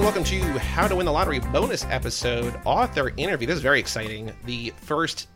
[0.00, 3.46] and welcome to How to Win the Lottery bonus episode author interview.
[3.46, 4.32] This is very exciting.
[4.46, 5.28] The first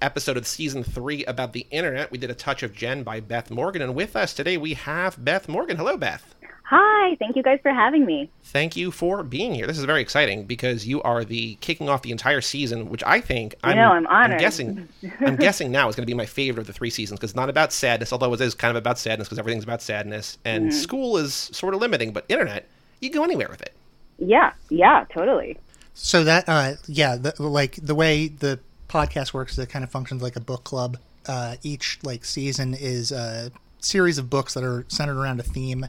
[0.00, 2.10] episode of season three about the internet.
[2.10, 5.22] We did a touch of Jen by Beth Morgan, and with us today we have
[5.22, 5.76] Beth Morgan.
[5.76, 6.34] Hello, Beth.
[6.62, 8.30] Hi, thank you guys for having me.
[8.42, 9.66] Thank you for being here.
[9.66, 13.20] This is very exciting because you are the kicking off the entire season, which I
[13.20, 14.32] think I know I'm honored.
[14.32, 14.88] I'm guessing
[15.20, 17.36] I'm guessing now is going to be my favorite of the three seasons because it's
[17.36, 20.70] not about sadness, although it is kind of about sadness because everything's about sadness, and
[20.70, 20.78] mm-hmm.
[20.78, 22.66] school is sort of limiting, but internet
[23.00, 23.74] you can go anywhere with it.
[24.18, 25.58] Yeah, yeah, totally.
[25.94, 30.22] So that, uh, yeah, the, like the way the podcast works, it kind of functions
[30.22, 30.98] like a book club.
[31.26, 35.86] Uh, each like season is a series of books that are centered around a theme,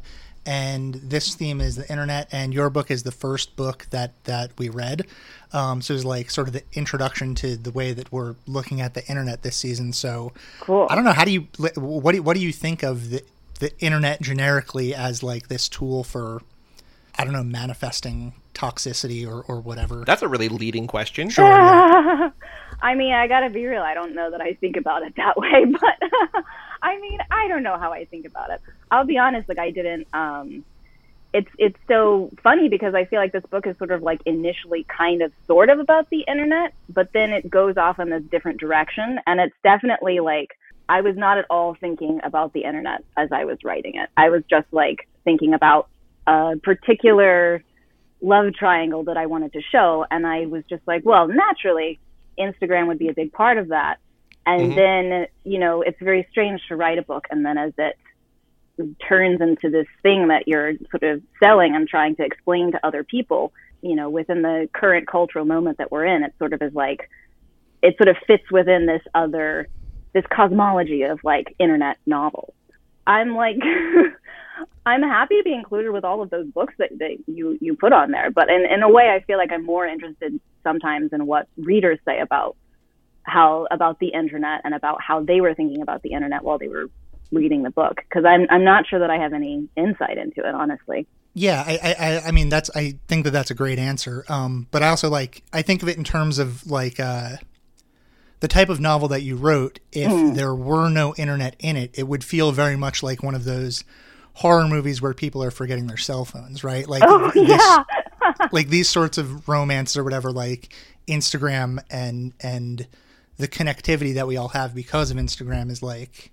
[0.47, 4.49] and this theme is the internet and your book is the first book that that
[4.57, 5.05] we read
[5.51, 8.93] um, so it's like sort of the introduction to the way that we're looking at
[8.93, 12.23] the internet this season so cool i don't know how do you what do you,
[12.23, 13.21] what do you think of the
[13.59, 16.41] the internet generically as like this tool for
[17.17, 22.29] i don't know manifesting toxicity or or whatever that's a really leading question sure yeah.
[22.81, 25.37] i mean i gotta be real i don't know that i think about it that
[25.37, 26.43] way but
[26.81, 28.61] I mean, I don't know how I think about it.
[28.91, 30.63] I'll be honest, like I didn't um
[31.33, 34.85] it's it's so funny because I feel like this book is sort of like initially
[34.85, 38.59] kind of sort of about the internet, but then it goes off in a different
[38.59, 40.57] direction and it's definitely like
[40.89, 44.09] I was not at all thinking about the internet as I was writing it.
[44.15, 45.89] I was just like thinking about
[46.27, 47.63] a particular
[48.21, 51.99] love triangle that I wanted to show and I was just like, well, naturally
[52.37, 53.97] Instagram would be a big part of that.
[54.45, 54.75] And mm-hmm.
[54.75, 57.97] then, you know, it's very strange to write a book and then as it
[59.07, 63.03] turns into this thing that you're sort of selling and trying to explain to other
[63.03, 66.73] people, you know, within the current cultural moment that we're in, it sort of is
[66.73, 67.09] like,
[67.81, 69.67] it sort of fits within this other,
[70.13, 72.53] this cosmology of like internet novels.
[73.05, 73.57] I'm like,
[74.85, 77.93] I'm happy to be included with all of those books that, that you, you put
[77.93, 78.31] on there.
[78.31, 81.99] But in, in a way, I feel like I'm more interested sometimes in what readers
[82.05, 82.55] say about
[83.23, 86.69] how about the internet and about how they were thinking about the internet while they
[86.69, 86.89] were
[87.31, 90.55] reading the book because I'm I'm not sure that I have any insight into it
[90.55, 91.07] honestly.
[91.33, 94.23] Yeah, I, I I mean that's I think that that's a great answer.
[94.29, 97.35] Um, but I also like I think of it in terms of like uh,
[98.39, 99.79] the type of novel that you wrote.
[99.91, 100.35] If mm.
[100.35, 103.83] there were no internet in it, it would feel very much like one of those
[104.37, 106.87] horror movies where people are forgetting their cell phones, right?
[106.87, 107.83] Like oh, this, yeah.
[108.51, 110.71] like these sorts of romances or whatever, like
[111.07, 112.87] Instagram and and
[113.37, 116.31] the connectivity that we all have because of Instagram is like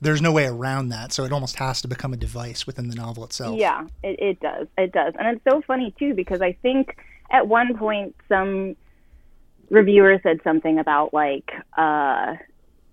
[0.00, 1.12] there's no way around that.
[1.12, 3.58] So it almost has to become a device within the novel itself.
[3.58, 4.66] Yeah, it, it does.
[4.78, 5.12] It does.
[5.18, 6.96] And it's so funny too because I think
[7.30, 8.74] at one point some
[9.68, 12.36] reviewer said something about like uh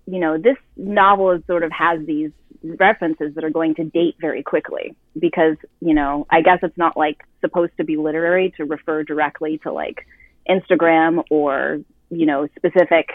[0.04, 4.16] you know, this novel is sort of has these references that are going to date
[4.20, 8.64] very quickly because, you know, I guess it's not like supposed to be literary to
[8.64, 10.06] refer directly to like
[10.48, 11.80] Instagram or,
[12.10, 13.08] you know, specific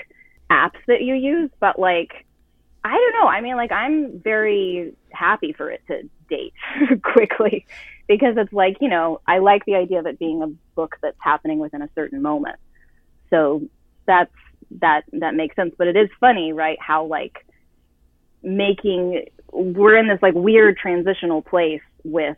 [0.49, 2.25] apps that you use, but like
[2.83, 3.27] I don't know.
[3.27, 6.53] I mean, like I'm very happy for it to date
[7.03, 7.65] quickly
[8.07, 11.17] because it's like, you know, I like the idea of it being a book that's
[11.19, 12.57] happening within a certain moment.
[13.29, 13.63] So
[14.05, 14.31] that's
[14.79, 16.77] that that makes sense, but it is funny, right?
[16.79, 17.45] How like
[18.41, 22.37] making we're in this like weird transitional place with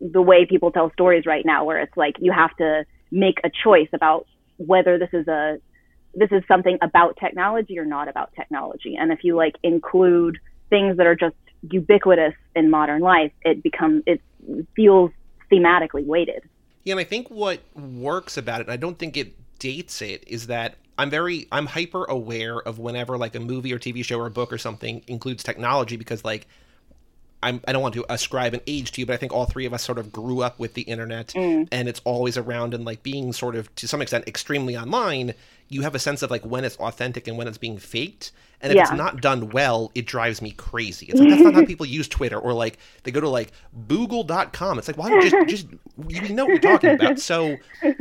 [0.00, 3.50] the way people tell stories right now where it's like you have to make a
[3.64, 4.26] choice about
[4.56, 5.58] whether this is a
[6.14, 8.96] this is something about technology or not about technology.
[8.96, 10.38] And if you like include
[10.68, 11.36] things that are just
[11.70, 14.20] ubiquitous in modern life, it becomes it
[14.74, 15.10] feels
[15.52, 16.42] thematically weighted.
[16.84, 20.48] Yeah, and I think what works about it, I don't think it dates it, is
[20.48, 24.26] that I'm very I'm hyper aware of whenever like a movie or TV show or
[24.26, 26.48] a book or something includes technology because like
[27.42, 29.64] I'm, I don't want to ascribe an age to you, but I think all three
[29.64, 31.66] of us sort of grew up with the internet mm.
[31.72, 35.34] and it's always around and like being sort of to some extent extremely online.
[35.68, 38.32] You have a sense of like when it's authentic and when it's being faked.
[38.60, 38.82] And if yeah.
[38.82, 41.06] it's not done well, it drives me crazy.
[41.06, 43.52] It's like, that's not how people use Twitter or like they go to like
[43.86, 44.78] Boogle.com.
[44.78, 45.66] It's like, why don't you just, just,
[46.08, 47.18] you know what you're talking about.
[47.20, 47.56] So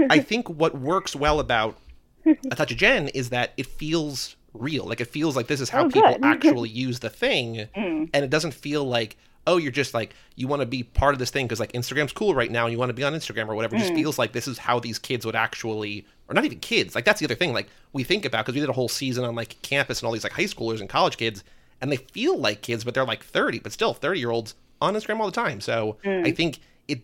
[0.09, 1.77] I think what works well about
[2.25, 4.85] A Touch of Jen is that it feels real.
[4.85, 7.67] Like it feels like this is how oh, people actually use the thing.
[7.75, 8.09] Mm.
[8.13, 9.17] And it doesn't feel like,
[9.47, 12.13] oh, you're just like you want to be part of this thing because like Instagram's
[12.13, 13.75] cool right now and you want to be on Instagram or whatever.
[13.75, 13.97] It just mm.
[13.97, 16.95] feels like this is how these kids would actually, or not even kids.
[16.95, 17.53] Like that's the other thing.
[17.53, 20.13] Like we think about because we did a whole season on like campus and all
[20.13, 21.43] these like high schoolers and college kids,
[21.81, 24.95] and they feel like kids, but they're like thirty, but still thirty year olds on
[24.95, 25.61] Instagram all the time.
[25.61, 26.25] So mm.
[26.25, 27.01] I think it,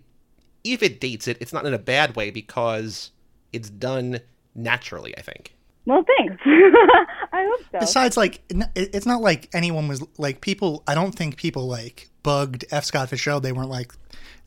[0.63, 3.11] if it dates it, it's not in a bad way because
[3.53, 4.19] it's done
[4.53, 5.17] naturally.
[5.17, 5.55] I think.
[5.85, 6.41] Well, thanks.
[7.35, 7.79] I hope so.
[7.79, 8.41] Besides, like,
[8.75, 10.83] it's not like anyone was like people.
[10.87, 12.85] I don't think people like bugged F.
[12.85, 13.43] Scott Fitzgerald.
[13.43, 13.91] They weren't like,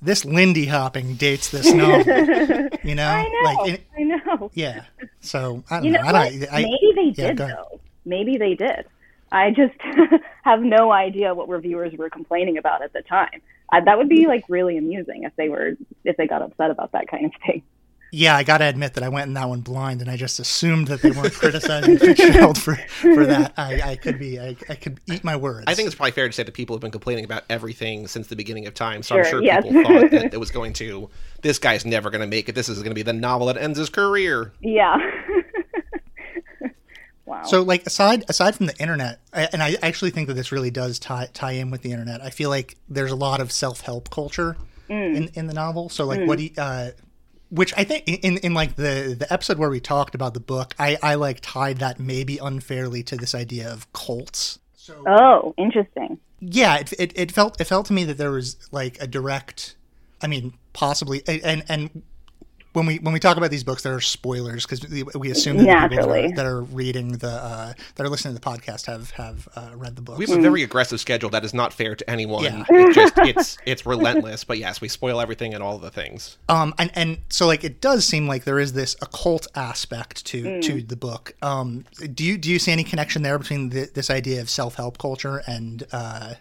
[0.00, 1.98] this Lindy hopping dates this novel.
[2.82, 3.40] you know, I know.
[3.44, 4.50] like it, I know.
[4.54, 4.84] yeah.
[5.20, 6.08] So I don't You know know.
[6.08, 6.52] I don't.
[6.52, 7.80] I, Maybe they yeah, did though.
[8.06, 8.86] Maybe they did.
[9.30, 9.74] I just
[10.44, 13.42] have no idea what reviewers were complaining about at the time.
[13.70, 14.28] I, that would be mm.
[14.28, 17.62] like really amusing if they were if they got upset about that kind of thing.
[18.10, 20.38] Yeah, I got to admit that I went in that one blind, and I just
[20.40, 23.52] assumed that they weren't criticizing Fitzgerald for for that.
[23.58, 25.64] I, I could be, I, I could eat my words.
[25.66, 28.28] I think it's probably fair to say that people have been complaining about everything since
[28.28, 29.02] the beginning of time.
[29.02, 29.62] So Sure, I'm sure yes.
[29.62, 31.10] people thought that it was going to.
[31.42, 32.54] This guy's never going to make it.
[32.54, 34.52] This is going to be the novel that ends his career.
[34.60, 34.96] Yeah.
[37.26, 37.42] wow.
[37.44, 40.70] So, like aside aside from the internet, I- and I actually think that this really
[40.70, 42.22] does tie tie in with the internet.
[42.22, 44.56] I feel like there's a lot of self help culture
[44.88, 45.16] Mm.
[45.16, 45.90] in in the novel.
[45.90, 46.92] So, like, what do you, uh,
[47.50, 50.74] which I think in in like the the episode where we talked about the book,
[50.78, 54.58] I I like tied that maybe unfairly to this idea of cults.
[54.74, 56.18] So oh, interesting.
[56.40, 59.76] yeah, it, it it felt it felt to me that there was like a direct,
[60.22, 62.02] I mean, possibly, and and
[62.72, 65.56] when we when we talk about these books, there are spoilers because we, we assume
[65.58, 68.46] that the people that are, that are reading the uh, that are listening to the
[68.46, 70.18] podcast have have uh, read the book.
[70.18, 72.44] We have a very aggressive schedule that is not fair to anyone.
[72.44, 72.64] Yeah.
[72.68, 74.44] It's just it's it's relentless.
[74.44, 76.38] But yes, we spoil everything and all the things.
[76.48, 80.60] Um, and and so like it does seem like there is this occult aspect to
[80.62, 81.34] to the book.
[81.42, 81.84] Um,
[82.14, 84.98] do you do you see any connection there between the, this idea of self help
[84.98, 86.34] culture and uh,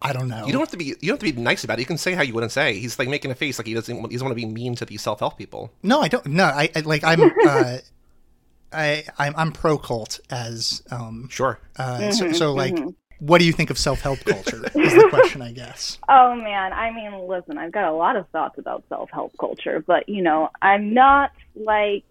[0.00, 0.46] I don't know.
[0.46, 1.80] You don't have to be you don't have to be nice about it.
[1.80, 2.78] You can say how you wouldn't say.
[2.78, 4.74] He's like making a face like he doesn't want- he doesn't want to be mean
[4.76, 5.72] to these self help people.
[5.82, 6.24] No, I don't.
[6.26, 7.20] No, I, I like I'm.
[7.22, 7.78] Uh,
[8.72, 11.28] I I'm, I'm pro cult as um.
[11.30, 11.58] Sure.
[11.76, 12.78] Uh, so, so like,
[13.18, 14.62] what do you think of self help culture?
[14.74, 15.98] Is the question, I guess.
[16.08, 20.08] Oh man, I mean, listen, I've got a lot of thoughts about self-help culture, but
[20.08, 22.04] you know, I'm not like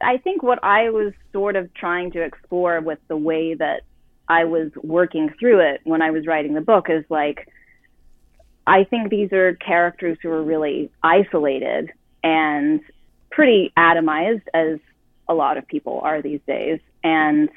[0.00, 3.82] I think what I was sort of trying to explore with the way that
[4.32, 7.46] I was working through it when I was writing the book is like
[8.66, 11.92] I think these are characters who are really isolated
[12.24, 12.80] and
[13.30, 14.78] pretty atomized as
[15.28, 17.50] a lot of people are these days and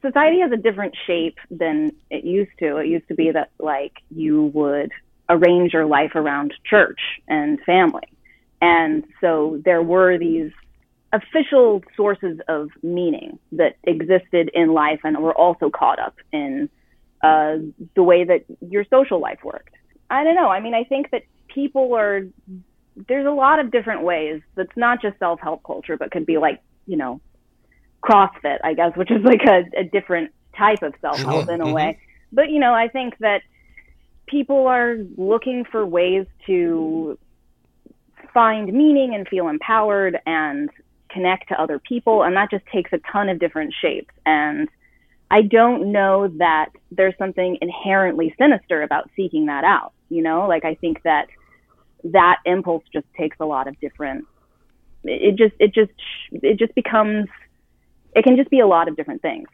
[0.00, 2.76] society has a different shape than it used to.
[2.76, 4.92] It used to be that like you would
[5.28, 8.08] arrange your life around church and family.
[8.60, 10.52] And so there were these
[11.12, 16.68] official sources of meaning that existed in life and were also caught up in
[17.22, 17.56] uh,
[17.94, 19.74] the way that your social life worked.
[20.10, 20.48] I don't know.
[20.48, 21.22] I mean, I think that
[21.52, 22.22] people are,
[23.08, 26.38] there's a lot of different ways that's not just self help culture, but could be
[26.38, 27.20] like, you know,
[28.04, 31.54] CrossFit, I guess, which is like a, a different type of self help Sure.
[31.54, 31.72] in a Mhm.
[31.72, 31.98] way.
[32.32, 33.42] But, you know, I think that
[34.26, 37.18] people are looking for ways to
[38.34, 40.68] find meaning and feel empowered and
[41.16, 42.22] connect to other people.
[42.22, 44.14] And that just takes a ton of different shapes.
[44.24, 44.68] And
[45.30, 49.92] I don't know that there's something inherently sinister about seeking that out.
[50.08, 51.26] You know, like I think that
[52.04, 54.26] that impulse just takes a lot of different,
[55.04, 55.90] it just, it just,
[56.30, 57.26] it just becomes,
[58.14, 59.48] it can just be a lot of different things.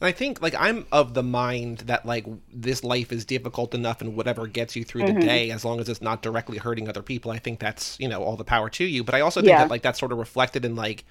[0.00, 4.00] And I think like I'm of the mind that like this life is difficult enough
[4.00, 5.20] and whatever gets you through Mm-hmm.
[5.20, 8.08] the day as long as it's not directly hurting other people, I think that's, you
[8.08, 9.04] know, all the power to you.
[9.04, 9.58] But I also think Yeah.
[9.58, 11.04] that like that's sort of reflected in like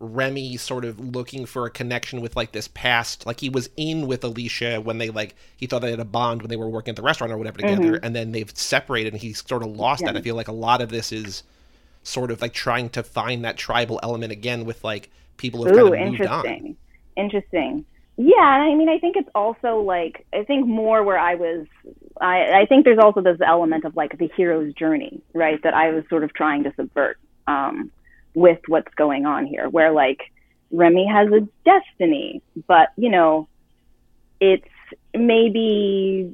[0.00, 4.06] Remy sort of looking for a connection with like this past like he was in
[4.06, 6.92] with Alicia when they like he thought they had a bond when they were working
[6.92, 10.04] at the restaurant or whatever together and then they've separated and he's sort of lost
[10.04, 10.10] that.
[10.10, 10.18] Mm-hmm.
[10.18, 11.42] I feel like a lot of this is
[12.04, 15.76] sort of like trying to find that tribal element again with like people who've Ooh,
[15.76, 16.76] kind of moved on.
[17.16, 17.84] interesting.
[18.20, 21.66] Yeah, and I mean, I think it's also like I think more where I was.
[22.20, 25.62] I I think there's also this element of like the hero's journey, right?
[25.62, 27.92] That I was sort of trying to subvert um,
[28.34, 30.18] with what's going on here, where like
[30.72, 33.48] Remy has a destiny, but you know,
[34.40, 34.66] it's
[35.14, 36.28] maybe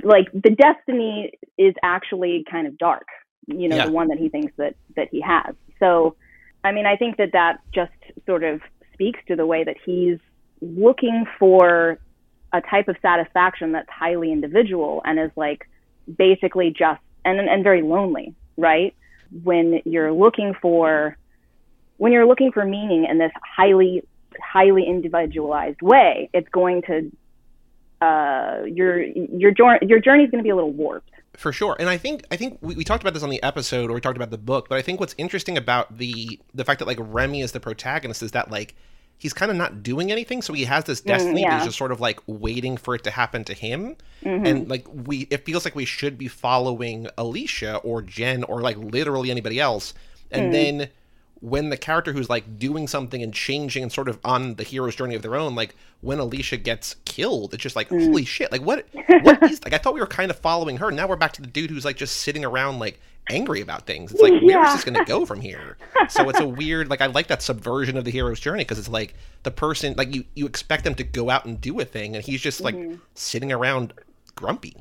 [0.04, 3.06] like the destiny is actually kind of dark.
[3.46, 3.86] You know, Yeah.
[3.86, 5.54] the one that he thinks that that he has.
[5.78, 6.16] So,
[6.64, 7.92] I mean, I think that that just
[8.26, 8.60] sort of
[8.94, 10.18] speaks to the way that he's
[10.60, 11.98] looking for
[12.52, 15.68] a type of satisfaction that's highly individual and is like
[16.16, 18.94] basically just and and very lonely, right?
[19.42, 21.16] When you're looking for
[21.98, 24.02] when you're looking for meaning in this highly
[24.40, 27.10] highly individualized way, it's going to
[28.04, 29.52] uh, your your
[29.82, 31.10] your journey is going to be a little warped.
[31.34, 33.90] For sure, and I think I think we, we talked about this on the episode,
[33.90, 34.68] or we talked about the book.
[34.68, 38.22] But I think what's interesting about the the fact that like Remy is the protagonist
[38.22, 38.74] is that like
[39.20, 41.34] he's kind of not doing anything, so he has this destiny.
[41.34, 41.56] but yeah.
[41.58, 44.44] he's just sort of like waiting for it to happen to him, Mm-hmm.
[44.46, 48.76] and like we, it feels like we should be following Alicia or Jen or like
[48.76, 49.94] literally anybody else,
[50.32, 50.88] and then
[51.42, 54.94] when the character who's like doing something and changing and sort of on the hero's
[54.94, 58.04] journey of their own, like when Alicia gets killed, it's just like Mm.
[58.08, 58.50] holy shit!
[58.52, 58.86] Like what?
[59.22, 59.72] What is like?
[59.72, 60.90] I thought we were kind of following her.
[60.90, 64.10] Now we're back to the dude who's like just sitting around like angry about things.
[64.12, 65.76] It's like where is this going to go from here?
[66.08, 68.88] So it's a weird like I like that subversion of the hero's journey because it's
[68.88, 72.16] like the person like you you expect them to go out and do a thing
[72.16, 72.96] and he's just like Mm-hmm.
[73.14, 73.92] sitting around
[74.34, 74.76] grumpy.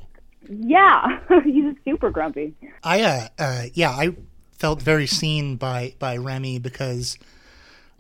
[0.50, 2.54] Yeah, he's super grumpy.
[2.84, 4.16] I uh, uh yeah, I
[4.54, 7.18] felt very seen by by Remy because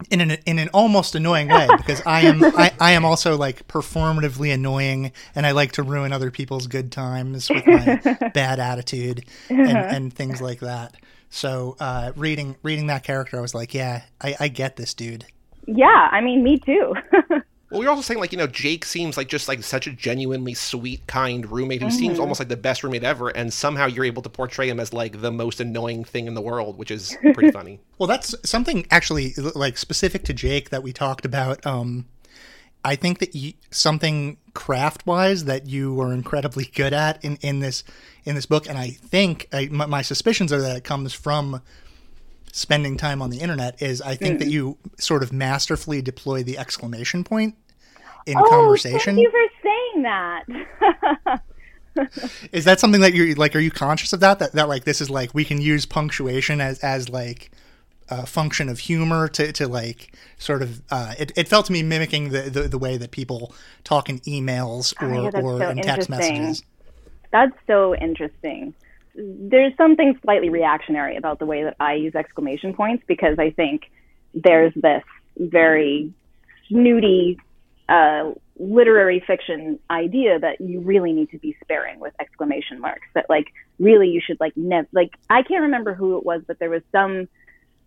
[0.09, 3.67] in an in an almost annoying way because I am I, I am also like
[3.67, 9.25] performatively annoying and I like to ruin other people's good times with my bad attitude
[9.49, 10.95] and, and things like that.
[11.29, 15.25] So uh, reading reading that character, I was like, yeah, I, I get this dude.
[15.67, 16.95] Yeah, I mean, me too.
[17.69, 19.91] Well, we are also saying like you know Jake seems like just like such a
[19.91, 24.05] genuinely sweet, kind roommate who seems almost like the best roommate ever, and somehow you're
[24.05, 27.15] able to portray him as like the most annoying thing in the world, which is
[27.33, 27.79] pretty funny.
[27.99, 31.63] Well, that's something actually like specific to Jake that we talked about.
[31.65, 32.05] Um,
[32.83, 37.59] I think that you, something craft wise that you were incredibly good at in, in
[37.59, 37.83] this
[38.23, 41.61] in this book, and I think I, my, my suspicions are that it comes from
[42.51, 43.81] spending time on the internet.
[43.81, 47.55] Is I think that you sort of masterfully deploy the exclamation point
[48.25, 49.15] in oh, conversation.
[49.15, 51.41] thank you for saying that.
[52.51, 53.55] Is that something that you're like?
[53.55, 54.39] Are you conscious of that?
[54.39, 57.51] That that like this is like we can use punctuation as as like
[58.09, 60.81] a function of humor to to like sort of.
[60.91, 63.53] Uh, it it felt to me mimicking the the, the way that people
[63.83, 66.63] talk in emails or Oh, yeah, or so in text messages.
[67.31, 68.73] That's so interesting.
[69.15, 73.83] There's something slightly reactionary about the way that I use exclamation points because I think
[74.33, 75.03] there's this
[75.37, 76.13] very
[76.67, 77.37] snooty
[77.87, 83.07] uh, literary fiction idea that you really need to be sparing with exclamation marks.
[83.15, 83.47] That like
[83.79, 86.83] really you should like never like I can't remember who it was, but there was
[86.91, 87.27] some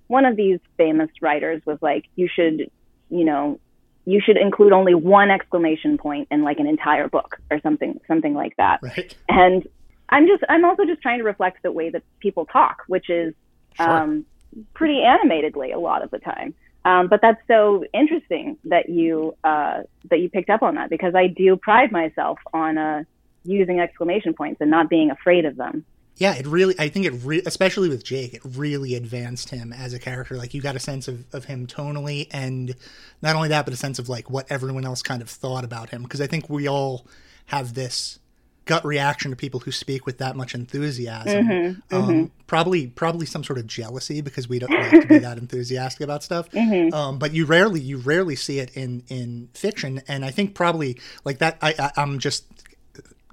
[0.08, 2.70] one of these famous writers was like you should
[3.08, 3.60] you know
[4.04, 8.34] you should include only one exclamation point in like an entire book or something something
[8.34, 9.16] like that Right.
[9.28, 9.66] and
[10.08, 13.34] i'm just i'm also just trying to reflect the way that people talk which is
[13.76, 13.88] Sure.
[13.88, 14.26] um,
[14.74, 16.54] pretty animatedly a lot of the time
[16.84, 21.14] um, but that's so interesting that you uh, that you picked up on that because
[21.14, 23.02] i do pride myself on uh,
[23.44, 25.84] using exclamation points and not being afraid of them
[26.16, 26.74] Yeah, it really.
[26.78, 30.36] I think it, re- especially with Jake, it really advanced him as a character.
[30.36, 32.74] Like you got a sense of, of him tonally, and
[33.22, 35.88] not only that, but a sense of like what everyone else kind of thought about
[35.90, 36.02] him.
[36.02, 37.06] Because I think we all
[37.46, 38.18] have this
[38.64, 41.82] gut reaction to people who speak with that much enthusiasm.
[41.90, 46.02] um, Probably, probably some sort of jealousy because we don't like to be that enthusiastic
[46.02, 46.48] about stuff.
[46.54, 51.00] Um, but you rarely, you rarely see it in in fiction, and I think probably
[51.24, 51.56] like that.
[51.62, 52.44] I, I I'm just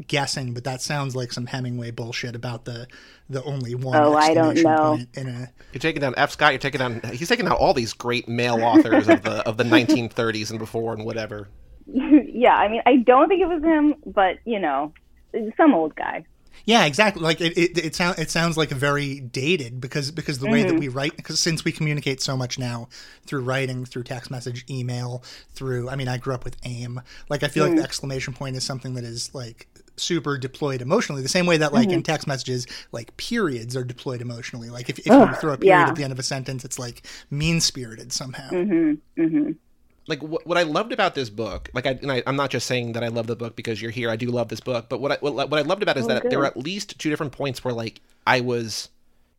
[0.08, 2.88] guessing, but that sounds like some Hemingway bullshit about the
[3.30, 3.98] the only one.
[4.02, 4.98] Oh, I don't know.
[5.16, 6.32] In a, You're taking down F.
[6.32, 6.54] Scott.
[6.54, 7.02] You're taking down.
[7.14, 10.94] He's taking down all these great male authors of the of the 1930s and before
[10.94, 11.50] and whatever.
[11.92, 14.94] yeah i mean i don't think it was him but you know
[15.58, 16.26] some old guy.
[16.66, 17.24] Yeah, exactly.
[17.24, 20.64] Like it, it, it sounds it sounds like a very dated because because the way
[20.64, 20.80] that mm-hmm.
[20.80, 22.90] we write because since we communicate so much now
[23.26, 27.02] through writing, through text message, email, through I mean I grew up with AIM.
[27.30, 27.78] Like I feel like mm.
[27.78, 31.74] the exclamation point is something that is like super deployed emotionally the same way that
[31.74, 32.02] like in mm-hmm.
[32.04, 34.70] text messages like periods are deployed emotionally.
[34.70, 35.90] Like if, if you throw a period yeah.
[35.90, 39.52] at the end of a sentence it's like mean spirited somehow mm-hmm,
[40.08, 42.68] like what, what I loved about this book, like I, and I, I'm not just
[42.68, 44.10] saying that I love the book because you're here.
[44.10, 46.06] I do love this book, but what I what, what I loved about it is
[46.06, 48.90] oh, that there were at least two different points where like I was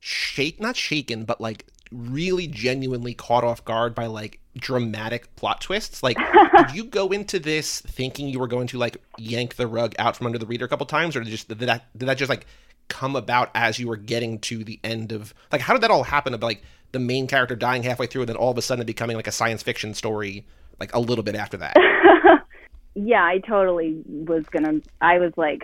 [0.01, 6.03] shake not shaken, but like really genuinely caught off guard by like dramatic plot twists.
[6.03, 9.95] Like, did you go into this thinking you were going to like yank the rug
[9.99, 12.19] out from under the reader a couple times, or did just did that did that
[12.19, 12.47] just like
[12.89, 16.05] come about as you were getting to the end of like how did that all
[16.05, 16.35] happen?
[16.35, 16.63] About like
[16.93, 19.33] the main character dying halfway through, and then all of a sudden becoming like a
[19.33, 20.45] science fiction story
[20.81, 21.77] like a little bit after that.
[22.95, 24.81] yeah, I totally was gonna.
[25.01, 25.63] I was like,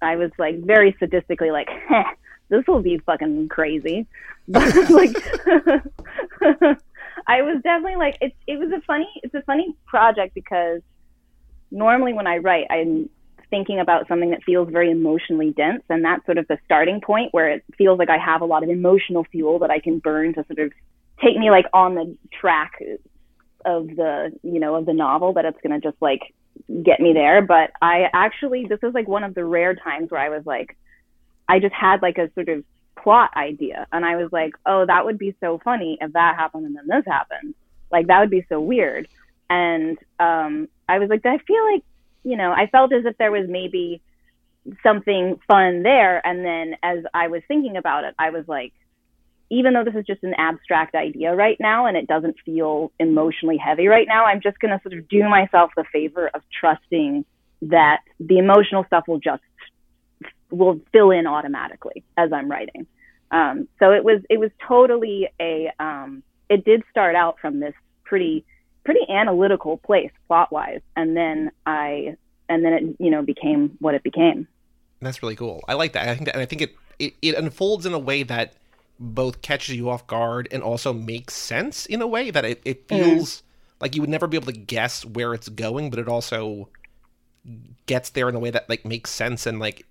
[0.00, 2.04] I was like very sadistically like, Heh,
[2.48, 4.06] this will be fucking crazy.
[4.48, 5.16] But like,
[7.26, 10.80] I was definitely like, it's it was a funny, it's a funny project because
[11.70, 13.10] normally when I write, I'm
[13.52, 17.34] thinking about something that feels very emotionally dense, and that's sort of the starting point
[17.34, 20.32] where it feels like I have a lot of emotional fuel that I can burn
[20.34, 20.72] to sort of
[21.22, 22.72] take me like on the track
[23.64, 26.22] of the you know of the novel that it's going to just like
[26.82, 27.42] get me there.
[27.42, 30.76] But i actually this is like one of the rare times where i was like
[31.48, 32.64] i just had like a sort of
[33.02, 36.64] plot idea and i was like oh that would be so funny if that happened
[36.66, 37.54] and then this happened.
[37.90, 39.08] Like that would be so weird.
[39.50, 41.84] And um i was like i feel like
[42.24, 44.00] you know i felt as if there was maybe
[44.82, 48.72] something fun there and then as i was thinking about it i was like
[49.52, 53.58] even though this is just an abstract idea right now and it doesn't feel emotionally
[53.58, 57.26] heavy right now, I'm just going to sort of do myself the favor of trusting
[57.60, 59.42] that the emotional stuff will just
[60.50, 62.86] will fill in automatically as I'm writing.
[63.30, 67.74] Um, so it was it was totally a um, it did start out from this
[68.04, 68.46] pretty
[68.84, 72.16] pretty analytical place plot wise, and then I
[72.48, 74.46] and then it you know became what it became.
[75.00, 75.64] That's really cool.
[75.66, 76.08] I like that.
[76.08, 78.54] I think that, and I think it, it it unfolds in a way that
[78.98, 82.86] both catches you off guard and also makes sense in a way that it, it
[82.86, 83.02] mm-hmm.
[83.02, 83.42] feels mm.
[83.80, 86.68] like you would never be able to guess where it's going, but it also
[87.86, 89.84] gets there in a way that like makes sense and like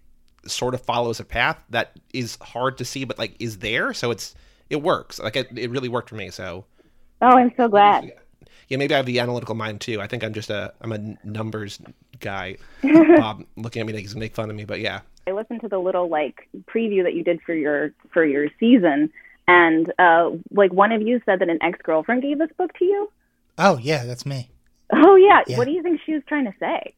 [0.45, 4.09] sort of follows a path that is hard to see but like is there so
[4.09, 4.33] it's
[4.69, 6.65] it works like it, it really worked for me so
[7.21, 8.11] oh i'm so glad
[8.71, 11.17] yeah maybe i have the analytical mind too i think i'm just a i'm a
[11.25, 11.79] numbers
[12.21, 12.55] guy
[13.17, 15.67] bob looking at me like to make fun of me but yeah i listened to
[15.67, 19.11] the little like preview that you did for your for your season
[19.49, 23.11] and uh like one of you said that an ex-girlfriend gave this book to you
[23.57, 24.49] oh yeah that's me
[24.93, 25.41] Oh yeah.
[25.47, 25.57] yeah.
[25.57, 26.93] What do you think she was trying to say?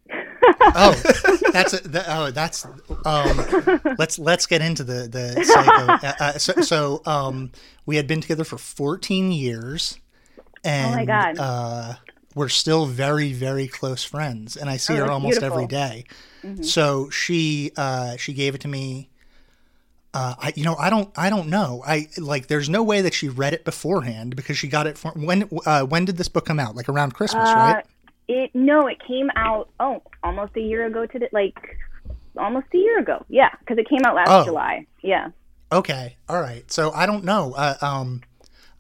[0.61, 0.93] oh,
[1.53, 2.65] that's a, the, oh that's
[3.05, 5.83] um, let's let's get into the the psycho.
[6.03, 7.51] Uh, uh, so, so um,
[7.85, 9.99] we had been together for 14 years,
[10.63, 11.93] and oh my god, uh,
[12.35, 15.57] we're still very very close friends, and I see oh, her almost beautiful.
[15.57, 16.05] every day.
[16.43, 16.63] Mm-hmm.
[16.63, 19.09] So she uh, she gave it to me
[20.13, 21.83] uh, I, you know, I don't, I don't know.
[21.85, 25.11] I like, there's no way that she read it beforehand because she got it for
[25.11, 26.75] when, uh, when did this book come out?
[26.75, 27.85] Like around Christmas, uh, right?
[28.27, 31.77] It, no, it came out, oh, almost a year ago to like
[32.37, 33.25] almost a year ago.
[33.27, 33.49] Yeah.
[33.65, 34.45] Cause it came out last oh.
[34.45, 34.85] July.
[35.01, 35.29] Yeah.
[35.71, 36.15] Okay.
[36.29, 36.71] All right.
[36.71, 37.53] So I don't know.
[37.57, 38.21] Uh, um,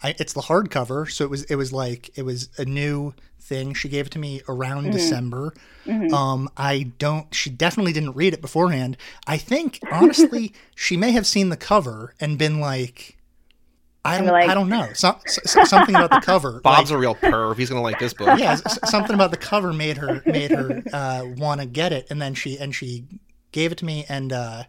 [0.03, 1.09] I, it's the hardcover.
[1.09, 3.73] So it was, it was like, it was a new thing.
[3.73, 4.93] She gave it to me around mm-hmm.
[4.93, 5.53] December.
[5.85, 6.13] Mm-hmm.
[6.13, 7.33] Um, I don't.
[7.33, 8.97] She definitely didn't read it beforehand.
[9.27, 13.17] I think honestly, she may have seen the cover and been like.
[14.05, 14.27] I don't.
[14.27, 14.49] Like...
[14.49, 14.89] I don't know.
[14.93, 16.59] So, so, something about the cover.
[16.61, 17.57] Bob's like, a real perv.
[17.57, 18.37] He's gonna like this book.
[18.37, 22.21] Yeah, something about the cover made her made her uh, want to get it, and
[22.21, 23.05] then she and she
[23.53, 24.63] gave it to me, and uh,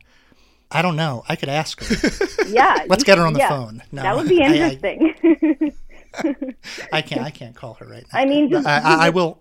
[0.75, 1.25] I don't know.
[1.29, 2.27] I could ask her.
[2.49, 3.83] Yeah, let's get her on the yeah, phone.
[3.91, 5.15] No, that would be interesting.
[6.15, 7.23] I, I, I can't.
[7.23, 8.19] I can't call her right now.
[8.19, 9.41] I mean, just, I, I, will.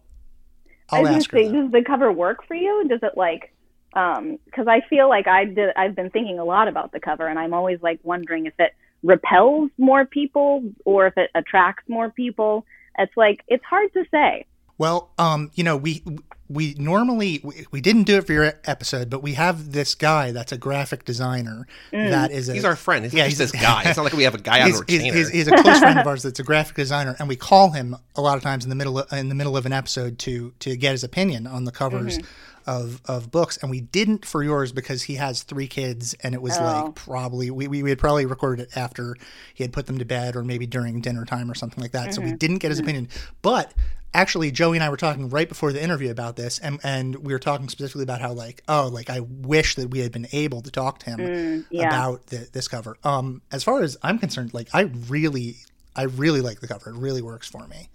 [0.90, 1.38] I'll I ask her.
[1.38, 2.88] Say, does the cover work for you?
[2.88, 3.54] Does it like?
[3.90, 5.72] Because um, I feel like I did.
[5.76, 8.74] I've been thinking a lot about the cover, and I'm always like wondering if it
[9.04, 12.66] repels more people or if it attracts more people.
[12.98, 14.46] It's like it's hard to say.
[14.78, 16.04] Well, um, you know, we
[16.50, 20.32] we normally we, we, didn't do it for your episode, but we have this guy
[20.32, 22.10] that's a graphic designer mm.
[22.10, 23.06] that is a, he's our friend.
[23.06, 23.84] He's, yeah, he's this guy.
[23.86, 25.14] It's not like we have a guy on he's, retainer.
[25.14, 27.96] He's, he's, a close friend of ours that's a graphic designer, and we call him
[28.16, 30.54] a lot of times in the middle of, in the middle of an episode to
[30.60, 32.18] to get his opinion on the covers.
[32.18, 32.28] Mm-hmm.
[32.66, 36.42] Of, of books and we didn't for yours because he has three kids and it
[36.42, 36.64] was oh.
[36.64, 39.18] like probably we, we, we had probably recorded it after
[39.54, 42.04] he had put them to bed or maybe during dinner time or something like that
[42.04, 42.12] mm-hmm.
[42.14, 42.38] so we mm-hmm.
[42.38, 42.86] didn't get his mm-hmm.
[42.86, 43.10] opinion
[43.42, 43.74] but
[44.14, 47.34] actually Joey and I were talking right before the interview about this and and we
[47.34, 50.62] were talking specifically about how like oh like I wish that we had been able
[50.62, 51.88] to talk to him mm, yeah.
[51.88, 52.98] about the, this cover.
[53.04, 55.58] Um as far as I'm concerned like I really
[55.96, 56.90] I really like the cover.
[56.92, 57.90] It really works for me.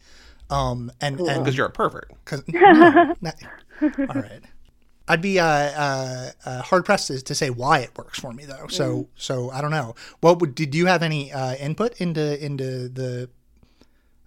[0.50, 1.30] Um and cool.
[1.30, 2.10] and because you're a pervert.
[2.24, 3.34] Cuz no, not,
[3.82, 4.42] all right.
[5.10, 8.44] I'd be uh, uh, uh, hard pressed to, to, say why it works for me
[8.44, 8.66] though.
[8.68, 9.06] So mm.
[9.16, 9.94] so I don't know.
[10.20, 13.30] What would did you have any uh, input into into the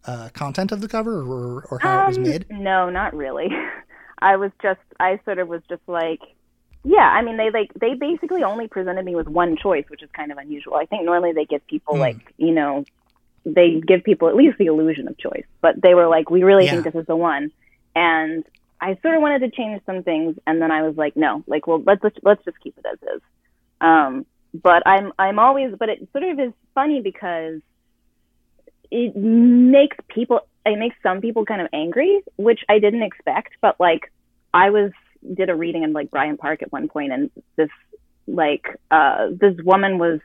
[0.05, 2.45] uh, content of the cover or, or how um, it was um, made?
[2.49, 3.49] No, not really.
[4.19, 6.19] I was just, I sort of was just like,
[6.83, 10.09] yeah, I mean, they like, they basically only presented me with one choice, which is
[10.15, 10.75] kind of unusual.
[10.75, 11.99] I think normally they give people mm.
[11.99, 12.85] like, you know,
[13.45, 16.65] they give people at least the illusion of choice, but they were like, we really
[16.65, 16.71] yeah.
[16.71, 17.51] think this is the one.
[17.95, 18.43] And
[18.79, 20.37] I sort of wanted to change some things.
[20.45, 22.99] And then I was like, no, like, well, let's, let's, let's just keep it as
[23.15, 23.21] is.
[23.79, 27.61] Um, but I'm, I'm always, but it sort of is funny because
[28.91, 33.53] it makes people it makes some people kind of angry, which I didn't expect.
[33.61, 34.11] But like
[34.53, 34.91] I was
[35.33, 37.69] did a reading in like Bryant Park at one point, and this
[38.27, 40.19] like uh this woman was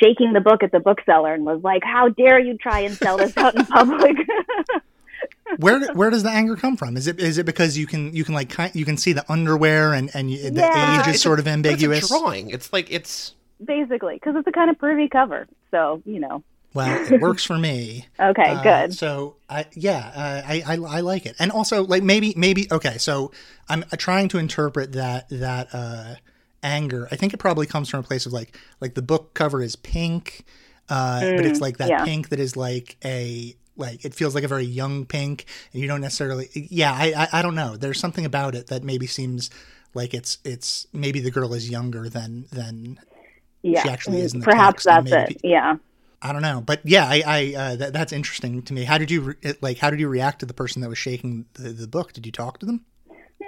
[0.00, 3.16] shaking the book at the bookseller and was like, "How dare you try and sell
[3.16, 4.16] this out in public?"
[5.58, 6.96] where where does the anger come from?
[6.96, 9.94] Is it is it because you can you can like you can see the underwear
[9.94, 11.00] and and you, the yeah.
[11.00, 12.00] age is sort of ambiguous?
[12.00, 12.50] It's drawing.
[12.50, 15.48] It's like it's basically because it's a kind of pervy cover.
[15.70, 16.44] So you know.
[16.76, 18.06] Well, it works for me.
[18.20, 18.94] okay, uh, good.
[18.94, 22.98] So I yeah, uh, I, I I like it, and also like maybe maybe okay.
[22.98, 23.32] So
[23.68, 26.16] I'm trying to interpret that that uh,
[26.62, 27.08] anger.
[27.10, 29.74] I think it probably comes from a place of like like the book cover is
[29.74, 30.44] pink,
[30.90, 32.04] uh, mm, but it's mm, like that yeah.
[32.04, 35.88] pink that is like a like it feels like a very young pink, and you
[35.88, 36.50] don't necessarily.
[36.52, 37.78] Yeah, I, I I don't know.
[37.78, 39.48] There's something about it that maybe seems
[39.94, 43.00] like it's it's maybe the girl is younger than than
[43.62, 43.82] yeah.
[43.82, 45.40] she actually is in the Perhaps text, that's it.
[45.42, 45.76] Yeah
[46.22, 48.84] I don't know, but yeah, I, I uh, that, that's interesting to me.
[48.84, 49.78] How did you re- like?
[49.78, 52.12] How did you react to the person that was shaking the, the book?
[52.12, 52.84] Did you talk to them?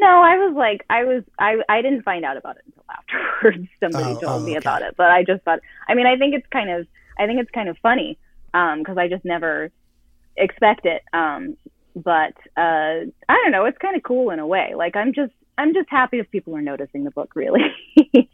[0.00, 3.68] No, I was like, I was, I, I didn't find out about it until afterwards.
[3.80, 4.58] Somebody Oh, told oh, me okay.
[4.58, 6.86] about it, but I just thought, I mean, I think it's kind of,
[7.18, 8.16] I think it's kind of funny,
[8.54, 9.70] um, because I just never
[10.36, 11.02] expect it.
[11.12, 11.56] Um,
[11.96, 14.74] but uh, I don't know, it's kind of cool in a way.
[14.76, 17.62] Like I'm just, I'm just happy if people are noticing the book, really.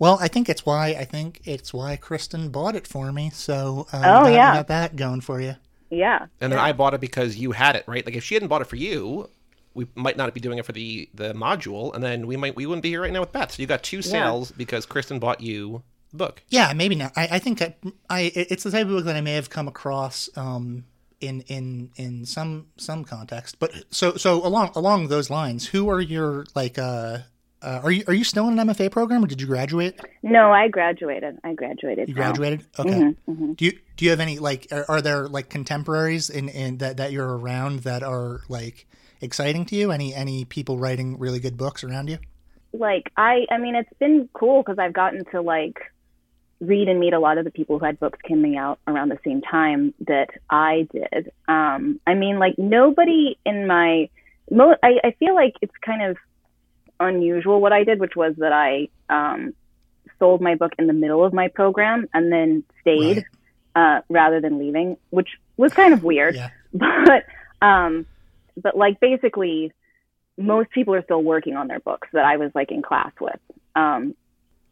[0.00, 3.30] Well, I think it's why I think it's why Kristen bought it for me.
[3.30, 4.54] So uh, Oh, got, yeah.
[4.54, 5.56] got that going for you.
[5.90, 6.26] yeah.
[6.40, 6.64] And then yeah.
[6.64, 8.04] I bought it because you had it, right?
[8.04, 9.28] Like if she hadn't bought it for you,
[9.74, 12.66] we might not be doing it for the the module, and then we might we
[12.66, 13.52] wouldn't be here right now with Beth.
[13.52, 16.42] So you got two sales because Kristen bought you the book.
[16.48, 17.12] Yeah, maybe not.
[17.16, 17.74] I, I think I,
[18.08, 20.84] I it's the type of book that I may have come across um,
[21.20, 23.58] in in in some some context.
[23.58, 27.18] But so so along along those lines, who are your like uh,
[27.62, 29.98] uh are you are you still in an MFA program or did you graduate?
[30.22, 31.38] No, I graduated.
[31.42, 32.08] I graduated.
[32.08, 32.22] You now.
[32.22, 32.66] graduated.
[32.78, 33.14] Okay.
[33.28, 36.78] Mm-hmm, Do you do you have any like are, are there like contemporaries in in
[36.78, 38.86] that that you're around that are like
[39.20, 39.90] exciting to you?
[39.90, 42.18] Any any people writing really good books around you?
[42.72, 45.78] like I I mean it's been cool because I've gotten to like
[46.60, 49.18] read and meet a lot of the people who had books coming out around the
[49.24, 51.30] same time that I did.
[51.48, 54.08] Um, I mean like nobody in my
[54.50, 56.16] mo- I, I feel like it's kind of
[57.00, 59.54] unusual what I did, which was that I um,
[60.18, 63.24] sold my book in the middle of my program and then stayed
[63.74, 66.50] uh, rather than leaving, which was kind of weird Yeah.
[66.72, 67.24] but
[67.66, 68.06] um
[68.62, 69.72] but like basically
[70.36, 73.38] most people are still working on their books that I was like in class with.
[73.74, 74.14] Um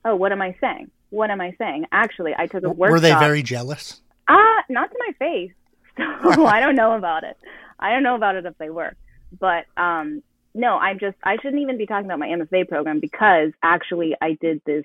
[0.05, 0.91] oh, what am I saying?
[1.11, 1.87] What am I saying?
[1.93, 2.93] Actually, I took a workshop.
[2.93, 4.01] Were they very jealous?
[4.29, 5.53] Ah, not to my face.
[6.35, 7.37] So I don't know about it.
[7.79, 8.95] I don't know about it if they were.
[9.39, 10.23] But um
[10.55, 14.37] no, I'm just I shouldn't even be talking about my MFA program because actually I
[14.41, 14.85] did this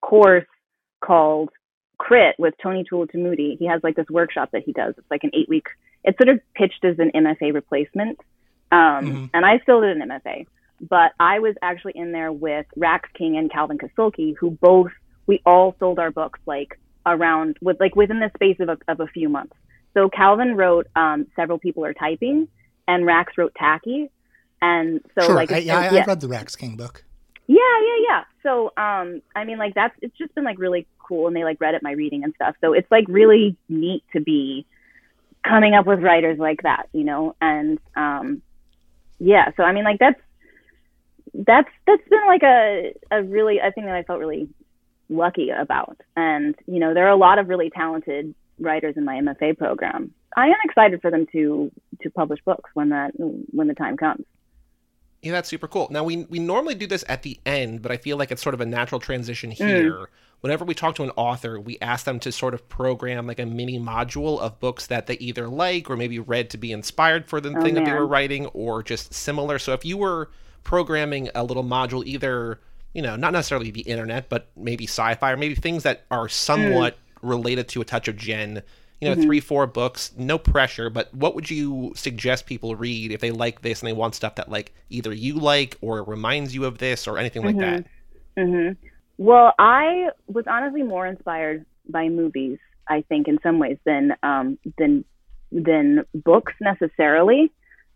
[0.00, 0.46] course
[1.00, 1.50] called
[1.98, 3.58] Crit with Tony Tulathimutte.
[3.58, 4.94] He has like this workshop that he does.
[4.96, 5.66] It's like an eight week
[6.04, 8.18] it's sort of pitched as an MFA replacement.
[8.70, 9.30] Um Mhm.
[9.34, 10.46] and I still did an MFA.
[10.80, 14.92] But I was actually in there with Rax King and Calvin Kasulke, who both
[15.26, 19.00] we all sold our books like around with like within the space of a, of
[19.00, 19.54] a few months.
[19.94, 22.46] So Calvin wrote um, several people are typing,
[22.86, 24.10] and Rax wrote Tacky,
[24.60, 25.34] and so sure.
[25.34, 27.04] like I, it's- I, yeah, I read the Rax King book.
[27.46, 28.24] yeah, yeah, yeah.
[28.42, 31.60] So um, I mean like that's it's just been like really cool, and they like
[31.60, 32.56] read at my reading and stuff.
[32.60, 34.66] So it's like really neat to be
[35.46, 38.42] coming up with writers like that, you know, and um,
[39.18, 39.50] yeah.
[39.56, 40.20] So I mean like that's
[41.34, 44.48] that's that's been like a a really I think that I felt really
[45.08, 46.00] lucky about.
[46.16, 50.12] And you know, there are a lot of really talented writers in my MFA program.
[50.36, 51.70] I am excited for them to
[52.02, 54.24] to publish books when that when the time comes.
[55.22, 55.88] Yeah, that's super cool.
[55.90, 58.54] Now we we normally do this at the end, but I feel like it's sort
[58.54, 59.66] of a natural transition hmm.
[59.66, 60.10] here.
[60.40, 63.46] Whenever we talk to an author, we ask them to sort of program like a
[63.46, 67.40] mini module of books that they either like or maybe read to be inspired for
[67.40, 69.58] the Oh, thing that they were writing or just similar.
[69.58, 70.30] So if you were
[70.62, 72.60] programming a little module either,
[72.94, 76.30] you know, not necessarily the internet, but maybe sci-fi or maybe things that are hmm.
[76.30, 78.62] somewhat related to a touch of Jen,
[79.00, 83.20] you know, three, four books, no pressure, but what would you suggest people read if
[83.20, 86.64] they like this and they want stuff that like either you like or reminds you
[86.64, 87.84] of this or anything like that?
[88.36, 88.70] hmm
[89.18, 92.58] Well, I was honestly more inspired by movies,
[92.88, 95.04] I think, in some ways than um, than
[95.52, 97.52] than books necessarily.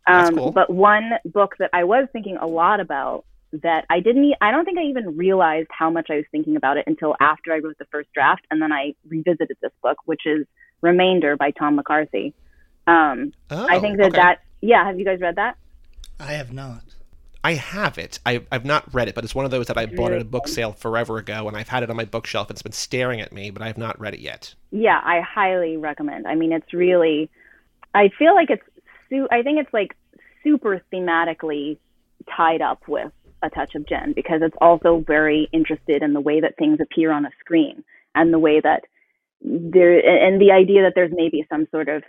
[0.06, 0.52] Um, cool.
[0.52, 4.64] But one book that I was thinking a lot about that I didn't, I don't
[4.64, 7.76] think I even realized how much I was thinking about it until after I wrote
[7.78, 10.46] the first draft, and then I revisited this book, which is
[10.82, 12.34] Remainder by Tom McCarthy.
[12.86, 14.16] Um, Oh, I think that okay.
[14.16, 15.56] that, yeah, have you guys read that?
[16.20, 16.82] I have not.
[17.44, 18.20] I have it.
[18.24, 20.24] I, I've not read it, but it's one of those that I bought at a
[20.24, 20.52] book good.
[20.54, 22.50] sale forever ago, and I've had it on my bookshelf.
[22.50, 24.54] It's been staring at me, but I have not read it yet.
[24.70, 26.26] yeah, I highly recommend.
[26.28, 27.30] I mean, it's really,
[27.94, 28.62] I feel like it's,
[29.10, 29.96] su- I think it's like
[30.44, 31.78] super thematically
[32.36, 33.10] tied up with
[33.42, 37.10] a touch of Jen because it's also very interested in the way that things appear
[37.10, 37.82] on a screen
[38.14, 38.84] and the way that
[39.44, 42.02] there, and the idea that there's maybe some sort of